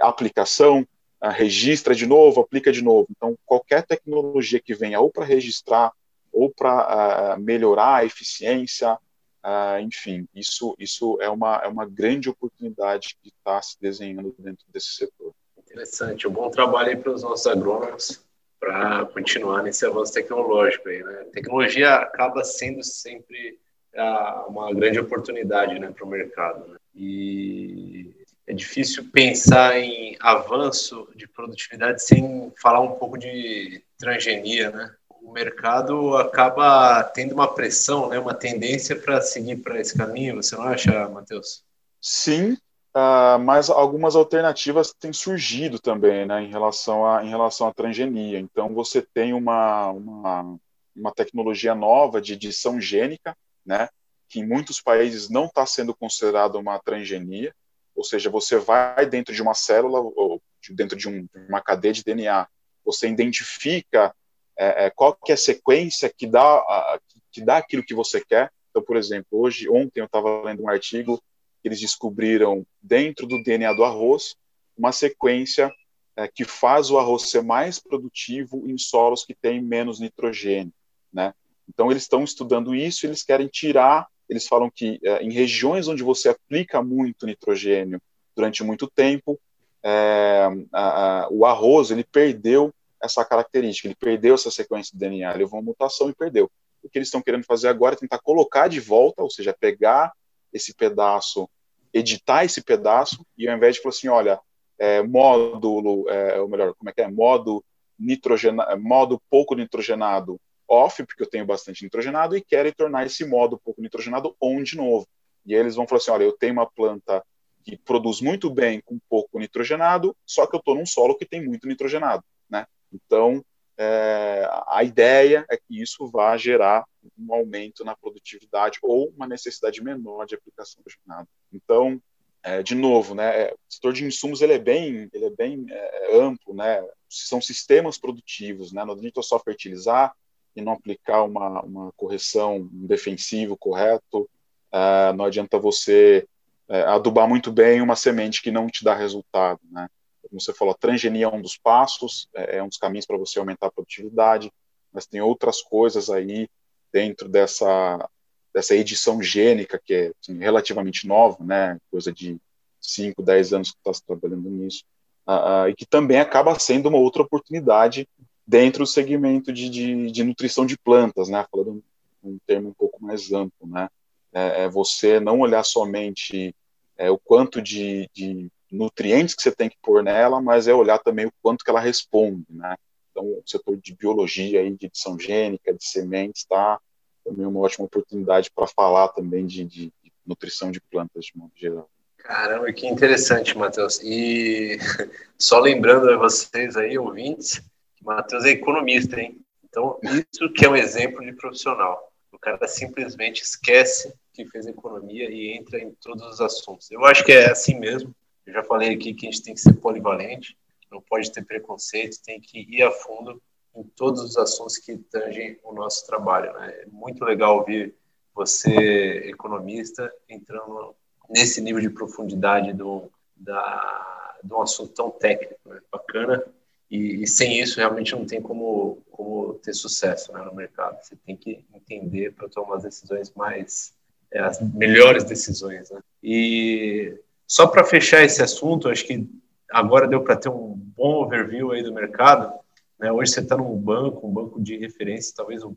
[0.00, 0.84] aplicação,
[1.22, 3.06] registra de novo, aplica de novo.
[3.10, 5.92] Então, qualquer tecnologia que venha ou para registrar
[6.32, 12.28] ou para uh, melhorar a eficiência, uh, enfim, isso, isso é, uma, é uma grande
[12.28, 15.32] oportunidade que está se desenhando dentro desse setor.
[15.58, 18.27] Interessante, um bom trabalho aí para os nossos agrônomos
[18.58, 21.22] para continuar nesse avanço tecnológico aí, né?
[21.22, 23.58] A tecnologia acaba sendo sempre
[23.96, 26.66] a, uma grande oportunidade, né, para o mercado.
[26.68, 26.76] Né?
[26.94, 28.14] E
[28.46, 34.94] é difícil pensar em avanço de produtividade sem falar um pouco de transgenia, né?
[35.22, 40.36] O mercado acaba tendo uma pressão, né, uma tendência para seguir para esse caminho.
[40.36, 41.62] Você não acha, Matheus?
[42.00, 42.56] Sim,
[42.98, 48.40] Uh, mas algumas alternativas têm surgido também, né, em relação à em relação à transgenia.
[48.40, 50.58] Então você tem uma, uma,
[50.96, 53.88] uma tecnologia nova de edição gênica, né,
[54.28, 57.54] que em muitos países não está sendo considerada uma transgenia,
[57.94, 62.02] ou seja, você vai dentro de uma célula ou dentro de, um, uma cadeia de
[62.02, 62.48] DNA,
[62.84, 64.12] você identifica
[64.58, 66.98] é, é, qual que é a sequência que dá, a,
[67.30, 68.50] que dá aquilo que você quer.
[68.70, 71.22] Então, por exemplo, hoje, ontem eu estava lendo um artigo
[71.68, 74.36] eles descobriram dentro do DNA do arroz
[74.76, 75.72] uma sequência
[76.16, 80.72] é, que faz o arroz ser mais produtivo em solos que têm menos nitrogênio,
[81.12, 81.32] né?
[81.68, 86.02] Então eles estão estudando isso, eles querem tirar, eles falam que é, em regiões onde
[86.02, 88.00] você aplica muito nitrogênio
[88.34, 89.38] durante muito tempo,
[89.82, 95.32] é, a, a, o arroz ele perdeu essa característica, ele perdeu essa sequência de DNA,
[95.34, 96.50] levou uma mutação e perdeu.
[96.82, 100.12] O que eles estão querendo fazer agora é tentar colocar de volta, ou seja, pegar
[100.52, 101.48] esse pedaço,
[101.92, 104.40] editar esse pedaço, e ao invés de falar assim, olha,
[104.78, 107.08] é, módulo, é, ou melhor, como é que é?
[107.08, 107.64] Modo,
[107.98, 113.58] nitrogena, modo pouco nitrogenado off, porque eu tenho bastante nitrogenado, e querem tornar esse modo
[113.58, 115.06] pouco nitrogenado on de novo.
[115.46, 117.24] E aí eles vão falar assim, olha, eu tenho uma planta
[117.64, 121.44] que produz muito bem com pouco nitrogenado, só que eu estou num solo que tem
[121.44, 122.66] muito nitrogenado, né?
[122.92, 123.42] Então,
[123.78, 126.84] é, a ideia é que isso vá gerar
[127.16, 131.28] um aumento na produtividade ou uma necessidade menor de aplicação do jornada.
[131.52, 132.02] Então,
[132.42, 135.64] é, de novo, né, é, o setor de insumos ele é bem, ele é bem
[135.68, 140.12] é, amplo, né, são sistemas produtivos, né, não adianta só fertilizar
[140.56, 144.28] e não aplicar uma, uma correção, um defensivo correto,
[144.72, 146.26] é, não adianta você
[146.68, 149.88] é, adubar muito bem uma semente que não te dá resultado, né,
[150.22, 153.16] como você falou, a transgenia é um dos passos, é, é um dos caminhos para
[153.16, 154.52] você aumentar a produtividade,
[154.92, 156.48] mas tem outras coisas aí
[156.92, 158.08] dentro dessa
[158.52, 162.38] dessa edição gênica, que é assim, relativamente nova, né, coisa de
[162.80, 164.84] 5, 10 anos que está trabalhando nisso,
[165.26, 168.08] uh, uh, e que também acaba sendo uma outra oportunidade
[168.46, 171.84] dentro do segmento de, de, de nutrição de plantas, né, falando
[172.22, 173.88] um, um termo um pouco mais amplo, né,
[174.32, 176.54] é, é você não olhar somente
[176.96, 180.98] é, o quanto de, de, nutrientes que você tem que pôr nela, mas é olhar
[180.98, 182.76] também o quanto que ela responde, né,
[183.18, 186.78] então o setor de biologia aí, de edição gênica, de sementes, está
[187.24, 191.52] também uma ótima oportunidade para falar também de, de, de, nutrição de plantas de modo
[191.56, 191.88] geral.
[192.18, 194.00] Caramba, que interessante, Matheus.
[194.02, 194.78] E
[195.38, 197.60] só lembrando a vocês aí, ouvintes,
[197.96, 199.40] que Matheus é economista, hein?
[199.64, 202.12] Então, isso que é um exemplo de profissional.
[202.32, 206.90] O cara simplesmente esquece que fez economia e entra em todos os assuntos.
[206.90, 208.14] Eu acho que é assim mesmo.
[208.48, 210.56] Eu já falei aqui que a gente tem que ser polivalente,
[210.90, 213.42] não pode ter preconceito, tem que ir a fundo
[213.76, 216.50] em todos os assuntos que tangem o nosso trabalho.
[216.54, 216.70] Né?
[216.80, 217.94] É muito legal ouvir
[218.34, 220.94] você, economista, entrando
[221.28, 225.80] nesse nível de profundidade do, da, de um assunto tão técnico, né?
[225.92, 226.42] bacana.
[226.90, 231.04] E, e, sem isso, realmente não tem como, como ter sucesso né, no mercado.
[231.04, 233.92] Você tem que entender para tomar as decisões mais,
[234.32, 235.90] é, as melhores decisões.
[235.90, 236.00] Né?
[236.22, 237.14] E
[237.48, 239.26] só para fechar esse assunto, acho que
[239.70, 242.52] agora deu para ter um bom overview aí do mercado.
[242.98, 243.10] Né?
[243.10, 245.74] Hoje você está num banco, um banco de referência, talvez o,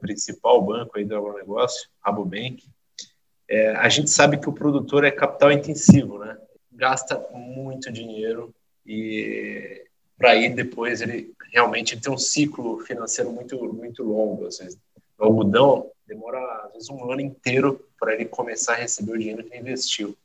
[0.00, 2.66] principal banco aí do agronegócio, Rabobank.
[3.48, 6.38] É, a gente sabe que o produtor é capital intensivo, né?
[6.72, 8.54] Gasta muito dinheiro
[8.86, 9.84] e
[10.16, 14.46] para aí depois ele realmente tem um ciclo financeiro muito muito longo.
[14.46, 14.78] Às vezes,
[15.18, 19.42] o algodão demora às vezes um ano inteiro para ele começar a receber o dinheiro
[19.42, 20.16] que ele investiu,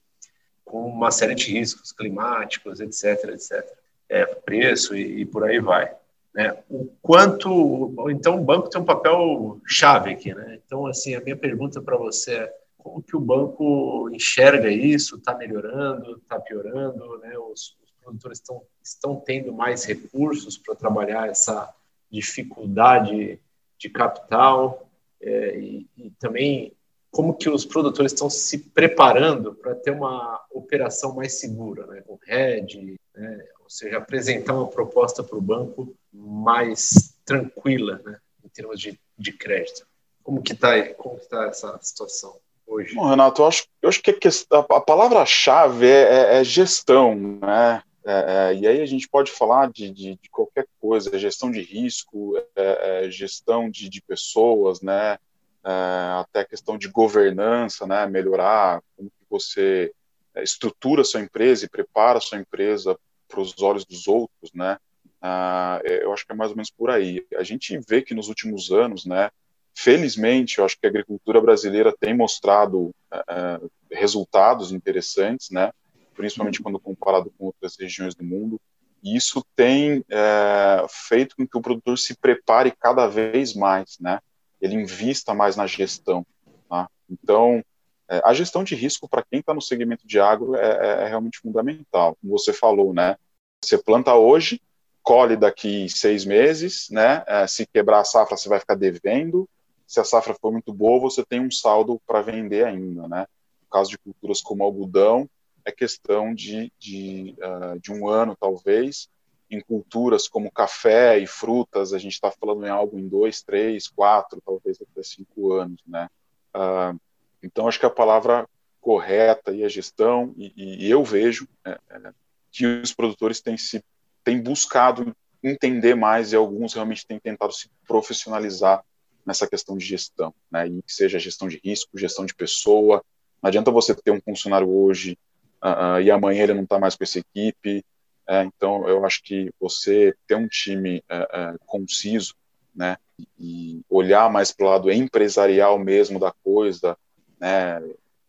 [0.66, 5.94] com uma série de riscos climáticos, etc, etc é, preço e, e, por aí vai.
[6.34, 6.58] Né?
[6.70, 10.60] O quanto, então o banco tem um papel chave aqui, né?
[10.66, 15.16] Então assim a minha pergunta para você é como que o banco enxerga isso?
[15.16, 16.18] Está melhorando?
[16.18, 17.18] Está piorando?
[17.20, 17.38] Né?
[17.38, 21.74] Os, os produtores estão estão tendo mais recursos para trabalhar essa
[22.12, 23.40] dificuldade
[23.80, 24.88] de capital
[25.20, 26.74] é, e, e também
[27.16, 32.02] como que os produtores estão se preparando para ter uma operação mais segura, né?
[32.02, 33.46] com hedge, né?
[33.64, 39.32] ou seja, apresentar uma proposta para o banco mais tranquila, né, em termos de, de
[39.32, 39.88] crédito.
[40.22, 42.36] Como que está como tá essa situação
[42.68, 42.94] hoje?
[42.94, 47.82] Bom, Renato, eu acho, eu acho que a, a palavra-chave é, é, é, gestão, né?
[48.06, 51.62] É, é, e aí a gente pode falar de, de, de qualquer coisa, gestão de
[51.62, 55.18] risco, é, é, gestão de, de, pessoas, né?
[55.66, 58.06] Até questão de governança, né?
[58.06, 59.92] Melhorar como que você
[60.38, 62.98] estrutura sua empresa e prepara sua empresa
[63.28, 64.78] para os olhos dos outros, né?
[65.22, 67.26] Ah, é, eu acho que é mais ou menos por aí.
[67.36, 69.30] A gente vê que nos últimos anos, né?
[69.74, 75.72] Felizmente, eu acho que a agricultura brasileira tem mostrado uh, resultados interessantes, né?
[76.14, 78.62] Principalmente quando comparado com outras regiões do mundo.
[79.04, 84.20] E isso tem uh, feito com que o produtor se prepare cada vez mais, né?
[84.66, 86.26] Ele invista mais na gestão.
[86.70, 86.90] Tá?
[87.10, 87.64] Então,
[88.10, 91.08] é, a gestão de risco para quem está no segmento de agro é, é, é,
[91.08, 92.18] realmente fundamental.
[92.22, 93.16] Como você falou, né?
[93.64, 94.62] Você planta hoje,
[95.02, 97.24] colhe daqui seis meses, né?
[97.28, 99.50] É, se quebrar a safra, você vai ficar devendo.
[99.88, 103.28] Se a safra for muito boa, você tem um saldo para vender ainda, né?
[103.62, 105.30] No caso de culturas como algodão,
[105.64, 109.10] é questão de, de, uh, de um ano, talvez.
[109.50, 113.88] Em culturas como café e frutas, a gente está falando em algo em dois, três,
[113.88, 116.10] quatro, talvez até cinco anos, né?
[116.56, 117.00] Uh,
[117.44, 118.48] então, acho que a palavra
[118.82, 122.14] correta e a gestão, e, e eu vejo é, é,
[122.52, 123.84] que os produtores têm, se,
[124.24, 128.84] têm buscado entender mais e alguns realmente têm tentado se profissionalizar
[129.26, 130.68] nessa questão de gestão, né?
[130.68, 133.04] E que seja gestão de risco, gestão de pessoa.
[133.42, 135.18] Não adianta você ter um funcionário hoje
[135.64, 137.84] uh, uh, e amanhã ele não está mais com essa equipe.
[138.28, 142.34] É, então, eu acho que você ter um time uh, conciso,
[142.74, 142.98] né?
[143.40, 146.98] E olhar mais para o lado empresarial mesmo da coisa,
[147.40, 147.82] né?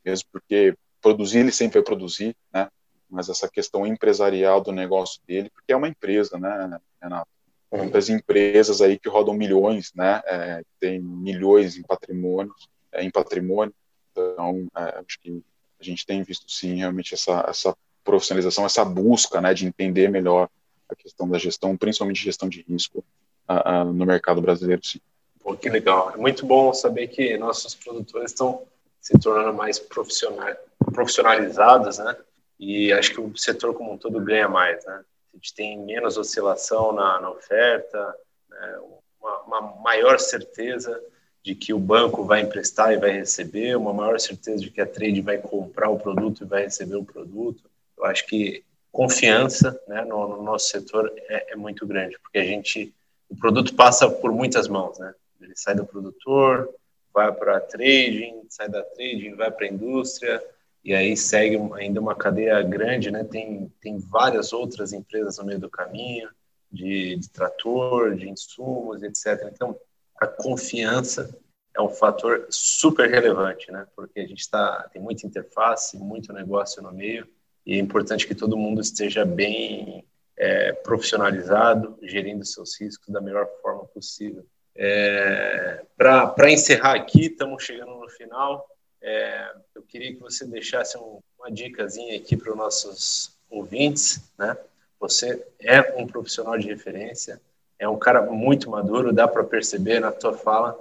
[0.04, 2.68] Mesmo porque produzir ele sempre vai produzir, né?
[3.08, 7.28] Mas essa questão empresarial do negócio dele, porque é uma empresa, né, Renato?
[7.72, 10.22] Muitas empresas aí que rodam milhões, né?
[10.26, 12.54] É, tem milhões em patrimônio,
[12.92, 13.74] é, em patrimônio.
[14.12, 15.42] Então, é, acho que
[15.80, 17.76] a gente tem visto sim realmente essa, essa
[18.06, 20.48] profissionalização, essa busca né, de entender melhor
[20.88, 23.04] a questão da gestão, principalmente gestão de risco
[23.48, 25.00] uh, uh, no mercado brasileiro, sim.
[25.40, 26.12] Pô, que legal.
[26.14, 28.62] É muito bom saber que nossos produtores estão
[29.00, 30.54] se tornando mais profissional,
[30.92, 32.16] profissionalizados, né?
[32.58, 35.04] E acho que o setor como um todo ganha mais, né?
[35.32, 38.16] A gente tem menos oscilação na, na oferta,
[38.48, 38.78] né?
[39.20, 41.00] uma, uma maior certeza
[41.44, 44.86] de que o banco vai emprestar e vai receber, uma maior certeza de que a
[44.86, 47.70] trade vai comprar o produto e vai receber o produto.
[47.96, 48.64] Eu acho que
[48.96, 52.94] confiança né, no, no nosso setor é, é, muito grande, porque a gente,
[53.28, 55.14] o produto passa por muitas mãos, né?
[55.38, 56.74] Ele sai do produtor,
[57.12, 60.42] vai para a trading, sai da trading, vai para a indústria,
[60.82, 63.22] e aí segue ainda uma cadeia grande, né?
[63.24, 66.30] Tem, tem várias outras empresas no meio do caminho,
[66.72, 69.50] de, de trator, de insumos, etc.
[69.52, 69.78] Então,
[70.18, 71.38] a confiança
[71.74, 73.86] é um fator super relevante, né?
[73.94, 77.28] Porque a gente está tem muita interface, muito negócio no meio
[77.66, 80.04] e é importante que todo mundo esteja bem
[80.36, 84.46] é, profissionalizado, gerindo seus riscos da melhor forma possível.
[84.76, 88.64] É, Para encerrar aqui, estamos chegando no final.
[89.02, 94.56] É, eu queria que você deixasse um, uma dicasinha aqui para os nossos ouvintes, né?
[95.00, 97.40] Você é um profissional de referência,
[97.78, 100.78] é um cara muito maduro, dá para perceber na tua fala.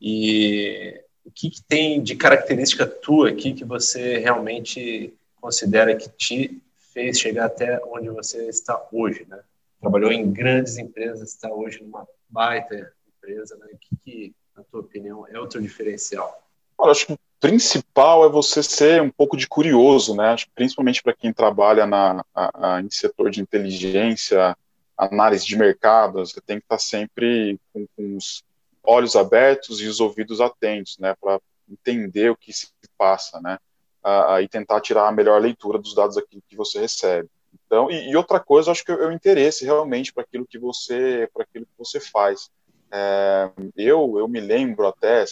[0.00, 5.14] E o que, que, tem de característica tua aqui que você realmente
[5.46, 6.60] considera que te
[6.92, 9.38] fez chegar até onde você está hoje, né?
[9.80, 13.66] Trabalhou em grandes empresas, está hoje numa baita empresa, né?
[13.72, 16.42] O que, que na tua opinião, é o teu diferencial?
[16.80, 20.30] Acho que o principal é você ser um pouco de curioso, né?
[20.30, 24.56] Acho que principalmente para quem trabalha na, a, a, em setor de inteligência,
[24.98, 28.42] análise de mercado, você tem que estar sempre com, com os
[28.82, 31.14] olhos abertos e os ouvidos atentos, né?
[31.20, 31.40] Para
[31.70, 32.66] entender o que se
[32.98, 33.58] passa, né?
[34.06, 37.28] Uh, e tentar tirar a melhor leitura dos dados aqui que você recebe.
[37.66, 41.28] Então, e, e outra coisa, acho que é o interesse realmente para aquilo que você,
[41.34, 42.48] para aquilo que você faz.
[42.92, 45.24] É, eu, eu me lembro até,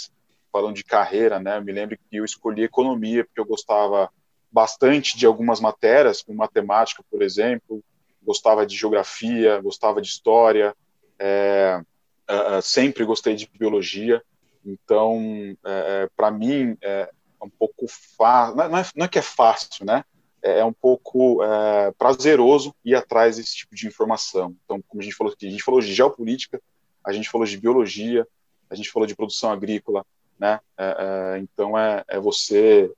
[0.53, 4.11] falando de carreira, né, eu me lembro que eu escolhi economia porque eu gostava
[4.51, 7.83] bastante de algumas matérias, como matemática, por exemplo,
[8.23, 10.75] gostava de geografia, gostava de história,
[11.19, 11.81] é,
[12.27, 14.23] é, sempre gostei de biologia,
[14.65, 15.21] então,
[15.65, 17.11] é, é para mim, é,
[17.45, 17.87] um pouco
[18.17, 20.05] fácil, não, é, não é que é fácil, né,
[20.45, 24.55] é, é um pouco é, prazeroso ir atrás desse tipo de informação.
[24.65, 26.61] Então, como a gente falou aqui, a gente falou de geopolítica,
[27.05, 28.27] a gente falou de biologia,
[28.69, 30.05] a gente falou de produção agrícola,
[30.39, 30.61] né?
[30.77, 32.93] É, é, então é, é, você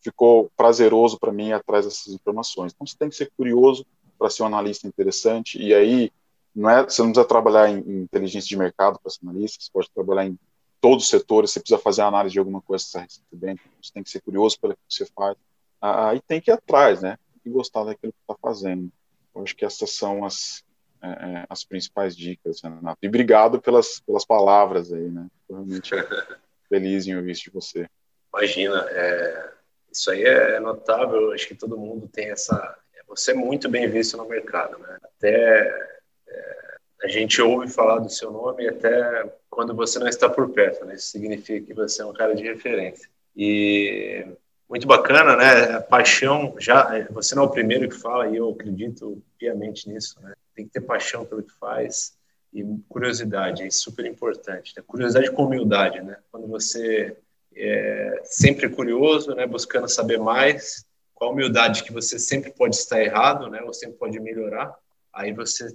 [0.00, 2.72] ficou prazeroso para mim atrás dessas informações.
[2.72, 3.86] Então você tem que ser curioso
[4.18, 6.12] para ser um analista interessante e aí
[6.54, 9.70] não é você não precisa trabalhar em, em inteligência de mercado para ser analista, você
[9.72, 10.38] pode trabalhar em
[10.82, 13.92] todos os setores, você precisa fazer análise de alguma coisa que você está recebendo, você
[13.94, 15.36] tem que ser curioso pelo que você faz,
[15.80, 17.16] aí tem que ir atrás, né?
[17.42, 18.90] Que gostar daquilo que está fazendo.
[19.34, 20.64] Eu acho que essas são as
[21.00, 22.98] é, é, as principais dicas, Renato.
[23.02, 25.26] E obrigado pelas, pelas palavras aí, né?
[25.40, 25.90] Estou realmente
[26.68, 27.88] feliz em ouvir isso de você.
[28.32, 29.52] Imagina, é,
[29.90, 32.78] isso aí é notável, acho que todo mundo tem essa...
[33.08, 34.96] Você é muito bem visto no mercado, né?
[35.02, 35.66] Até
[36.28, 36.71] é,
[37.02, 40.94] a gente ouve falar do seu nome até quando você não está por perto, né?
[40.94, 43.08] Isso significa que você é um cara de referência.
[43.36, 44.26] E
[44.68, 45.76] muito bacana, né?
[45.76, 50.18] A paixão, já você não é o primeiro que fala e eu acredito piamente nisso,
[50.22, 50.32] né?
[50.54, 52.14] tem que ter paixão pelo que faz
[52.52, 54.74] e curiosidade, é super importante.
[54.76, 54.82] Né?
[54.86, 56.18] Curiosidade com humildade, né?
[56.30, 57.16] Quando você
[57.54, 59.46] é sempre curioso, né?
[59.46, 60.84] Buscando saber mais,
[61.14, 63.62] com a humildade que você sempre pode estar errado, né?
[63.62, 64.74] Ou sempre pode melhorar,
[65.12, 65.74] aí você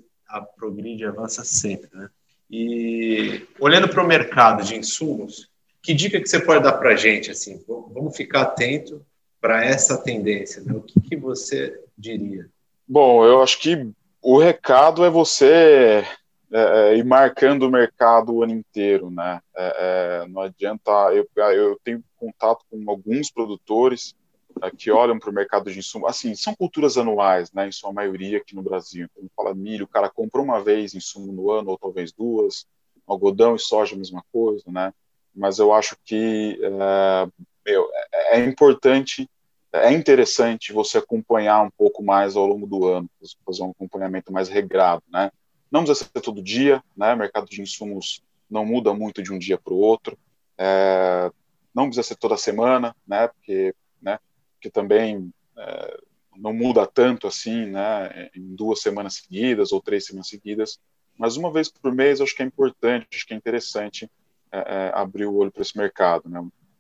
[0.56, 2.10] progride, avança sempre, né?
[2.50, 5.50] E olhando para o mercado de insumos,
[5.82, 7.64] que dica que você pode dar para a gente, assim?
[7.68, 9.06] Vamos ficar atento
[9.40, 10.74] para essa tendência, né?
[10.74, 12.50] O que, que você diria?
[12.88, 13.90] Bom, eu acho que
[14.22, 16.06] o recado é você
[16.52, 19.42] é, é, ir marcando o mercado o ano inteiro, né?
[19.56, 20.92] É, é não adianta.
[21.14, 24.16] Eu, eu tenho contato com alguns produtores
[24.64, 26.08] é, que olham para o mercado de insumo.
[26.08, 27.68] Assim, são culturas anuais, né?
[27.68, 29.08] Em sua maioria aqui no Brasil.
[29.16, 32.66] Então, fala milho, o cara compra uma vez insumo no ano, ou talvez duas.
[33.06, 34.94] Algodão e soja, a mesma coisa, né?
[35.34, 37.28] Mas eu acho que é,
[37.66, 37.88] meu,
[38.32, 39.30] é importante
[39.72, 43.10] é interessante você acompanhar um pouco mais ao longo do ano,
[43.46, 45.32] fazer um acompanhamento mais regrado, né?
[45.70, 47.16] Não precisa ser todo dia, né?
[47.16, 50.18] Mercado de insumos não muda muito de um dia para o outro.
[50.58, 51.30] É,
[51.74, 53.28] não precisa ser toda semana, né?
[53.28, 54.20] Porque, né?
[54.58, 55.98] Porque também é,
[56.36, 58.30] não muda tanto assim, né?
[58.36, 60.80] Em duas semanas seguidas ou três semanas seguidas.
[61.18, 64.10] Mas uma vez por mês, acho que é importante, acho que é interessante
[64.52, 66.40] é, é abrir o olho para esse mercado, né?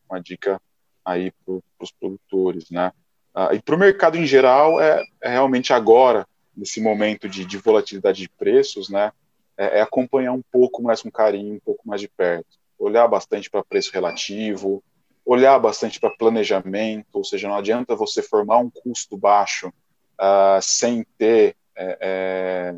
[0.09, 0.61] Uma dica
[1.03, 2.91] aí para os produtores, né?
[3.35, 7.57] Uh, e para o mercado em geral, é, é, realmente agora, nesse momento de, de
[7.57, 9.11] volatilidade de preços, né?
[9.57, 12.47] É, é, acompanhar um pouco mais com carinho, um pouco mais de perto.
[12.77, 14.83] Olhar bastante para preço relativo,
[15.27, 21.05] olhar bastante para planejamento, ou seja, não adianta você formar um custo baixo uh, sem
[21.17, 22.75] ter, é, é,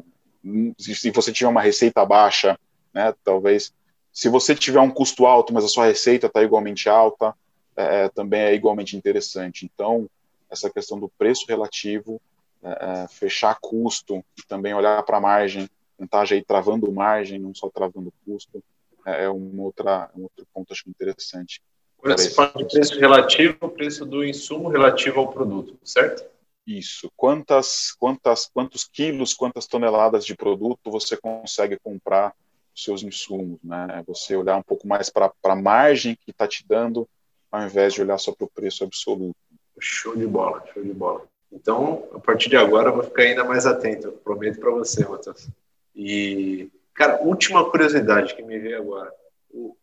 [0.80, 2.60] se você tiver uma receita baixa,
[2.92, 3.72] né, talvez,
[4.12, 7.36] se você tiver um custo alto, mas a sua receita está igualmente alta,
[7.78, 9.70] é, é, também é igualmente interessante.
[9.72, 10.10] Então,
[10.50, 12.20] essa questão do preço relativo,
[12.64, 15.70] é, é, fechar custo e também olhar para a margem,
[16.00, 18.64] tentar já ir travando margem, não só travando custo,
[19.06, 21.62] é, outra, um outro ponto acho interessante.
[22.00, 26.24] Quando se fala de preço relativo, o preço do insumo relativo ao produto, certo?
[26.66, 27.12] Isso.
[27.16, 32.34] Quantas, quantas, quantos quilos, quantas toneladas de produto você consegue comprar
[32.74, 34.04] os seus insumos, né?
[34.08, 37.08] Você olhar um pouco mais para a margem que está te dando
[37.52, 39.36] ao invés de olhar só para o preço absoluto.
[39.80, 41.24] Show de bola, show de bola.
[41.52, 45.48] Então, a partir de agora, eu vou ficar ainda mais atento, prometo para você, Matheus.
[45.96, 49.12] E, cara, última curiosidade que me veio agora.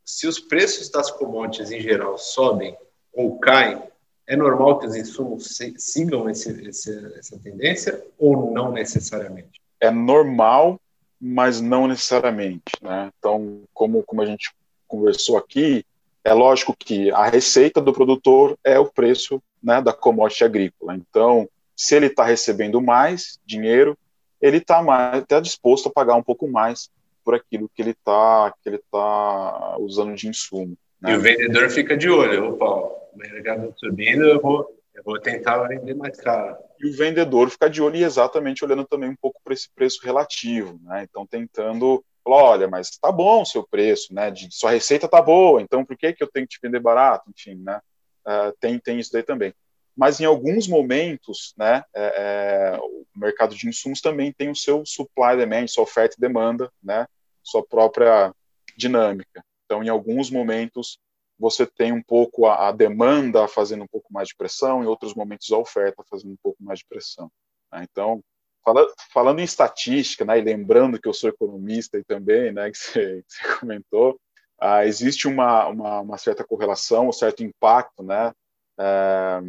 [0.05, 2.77] Se os preços das commodities em geral sobem
[3.12, 3.83] ou caem,
[4.27, 9.61] é normal que os insumos sigam esse, esse, essa tendência ou não necessariamente?
[9.81, 10.81] É normal,
[11.21, 12.73] mas não necessariamente.
[12.83, 13.11] Né?
[13.19, 14.53] Então, como, como a gente
[14.89, 15.85] conversou aqui,
[16.25, 20.97] é lógico que a receita do produtor é o preço né, da commodity agrícola.
[20.97, 23.97] Então, se ele está recebendo mais dinheiro,
[24.41, 26.91] ele está mais tá disposto a pagar um pouco mais
[27.27, 30.79] por aquilo que ele está que ele tá usando de insumo.
[31.03, 31.12] Né?
[31.12, 35.66] E o vendedor fica de olho, opa, o mercado subindo, eu vou, eu vou tentar
[35.66, 36.57] vender mais caro.
[36.81, 39.99] E o vendedor fica de olho e exatamente olhando também um pouco para esse preço
[40.05, 41.05] relativo, né?
[41.11, 44.33] Então tentando Falou, olha, mas tá bom o seu preço, né?
[44.33, 47.31] De, sua receita tá boa, então por que, que eu tenho que te vender barato?
[47.31, 47.81] Enfim, né?
[48.27, 49.55] Uh, tem, tem isso daí também.
[49.97, 54.85] Mas em alguns momentos, né, é, é, o mercado de insumos também tem o seu
[54.85, 57.07] supply demand, sua oferta e demanda, né,
[57.47, 58.35] sua própria
[58.77, 59.45] dinâmica.
[59.65, 60.99] Então, em alguns momentos,
[61.39, 65.15] você tem um pouco a, a demanda fazendo um pouco mais de pressão, em outros
[65.15, 67.31] momentos a oferta fazendo um pouco mais de pressão.
[67.73, 67.87] Né?
[67.91, 68.23] Então,
[68.67, 72.77] Fala, falando em estatística, né, e lembrando que eu sou economista e também, né, que
[72.77, 74.21] você, que você comentou,
[74.59, 78.33] ah, existe uma, uma, uma, certa correlação, um certo impacto, né,
[78.77, 79.41] é,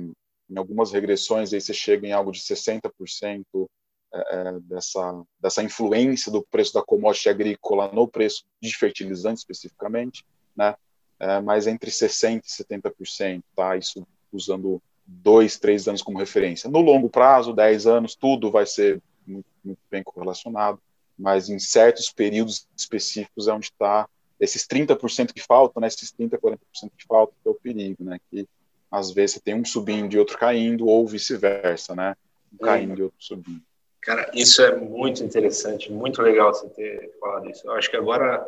[0.48, 3.44] em algumas regressões aí você chega em algo de 60%
[4.14, 10.26] é, é, dessa, dessa influência do preço da commodity agrícola no preço de fertilizante especificamente,
[10.56, 10.76] né,
[11.20, 16.70] é, mas entre 60% e 70%, tá, isso usando dois, três anos como referência.
[16.70, 20.80] No longo prazo, 10 anos, tudo vai ser muito, muito bem correlacionado,
[21.18, 24.08] mas em certos períodos específicos é onde está
[24.40, 26.58] esses 30% que faltam, né, esses 30%, 40%
[26.96, 28.48] que faltam, que é o perigo, né, que
[28.92, 32.16] às vezes você tem um subindo e outro caindo, ou vice-versa, né,
[32.54, 33.62] um caindo e outro subindo.
[34.02, 37.68] Cara, isso é muito interessante, muito legal você ter falado isso.
[37.68, 38.46] Eu acho que agora,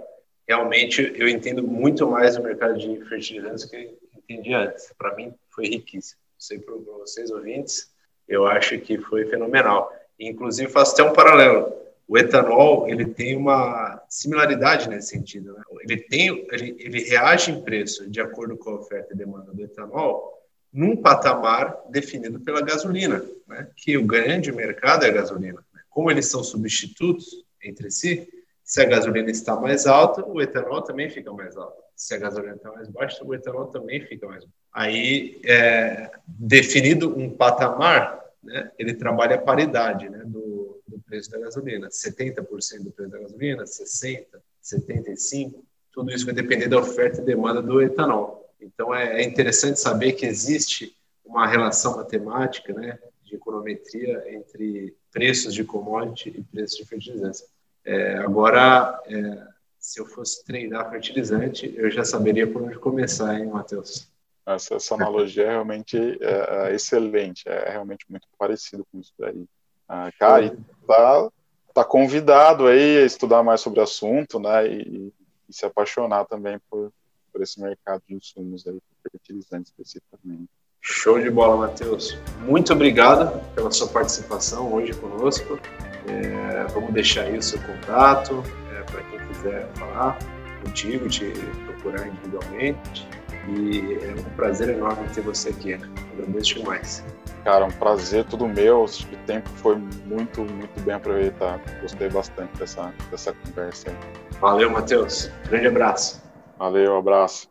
[0.47, 4.93] realmente, eu entendo muito mais o mercado de fertilizantes que entendi antes.
[4.97, 6.21] Para mim, foi riquíssimo.
[6.37, 7.91] Sei para vocês, ouvintes,
[8.27, 9.91] eu acho que foi fenomenal.
[10.19, 11.73] Inclusive, faço até um paralelo.
[12.07, 15.53] O etanol ele tem uma similaridade nesse sentido.
[15.53, 15.61] Né?
[15.81, 19.61] Ele, tem, ele, ele reage em preço de acordo com a oferta e demanda do
[19.61, 20.38] etanol
[20.71, 23.67] num patamar definido pela gasolina, né?
[23.75, 25.63] que o grande mercado é a gasolina.
[25.89, 28.27] Como eles são substitutos entre si,
[28.63, 31.81] se a gasolina está mais alta, o etanol também fica mais alto.
[31.95, 34.59] Se a gasolina está mais baixa, o etanol também fica mais baixo.
[34.71, 41.39] Aí, é, definido um patamar, né, ele trabalha a paridade né, do, do preço da
[41.39, 41.89] gasolina.
[41.89, 44.25] 70% do preço da gasolina, 60%,
[44.63, 45.55] 75%,
[45.91, 48.38] tudo isso vai depender da oferta e demanda do etanol.
[48.61, 55.53] Então, é, é interessante saber que existe uma relação matemática, né, de econometria entre preços
[55.53, 57.45] de commodity e preços de fertilizantes.
[57.85, 59.47] É, agora, é,
[59.79, 64.07] se eu fosse treinar fertilizante, eu já saberia por onde começar, hein, Matheus?
[64.45, 69.45] Essa, essa analogia é realmente é, é excelente, é realmente muito parecido com isso daí.
[69.87, 70.57] Ah, cara, e
[70.87, 71.29] tá,
[71.73, 75.13] tá convidado aí a estudar mais sobre o assunto, né, e,
[75.47, 76.91] e se apaixonar também por,
[77.31, 78.79] por esse mercado de insumos aí,
[79.11, 80.49] fertilizantes especificamente.
[80.81, 82.17] Show de bola, Matheus.
[82.41, 85.59] Muito obrigado pela sua participação hoje conosco.
[86.07, 90.17] É, vamos deixar aí o seu contato é, para quem quiser falar
[90.63, 91.31] contigo, te
[91.65, 93.07] procurar individualmente.
[93.47, 95.73] E é um prazer enorme ter você aqui.
[95.73, 97.03] Agradeço demais.
[97.43, 98.83] Cara, um prazer tudo meu.
[98.83, 101.61] O tempo foi muito, muito bem aproveitado.
[101.81, 103.95] Gostei bastante dessa, dessa conversa.
[104.39, 105.31] Valeu, Matheus.
[105.49, 106.28] Grande abraço.
[106.59, 107.48] Valeu, abraço.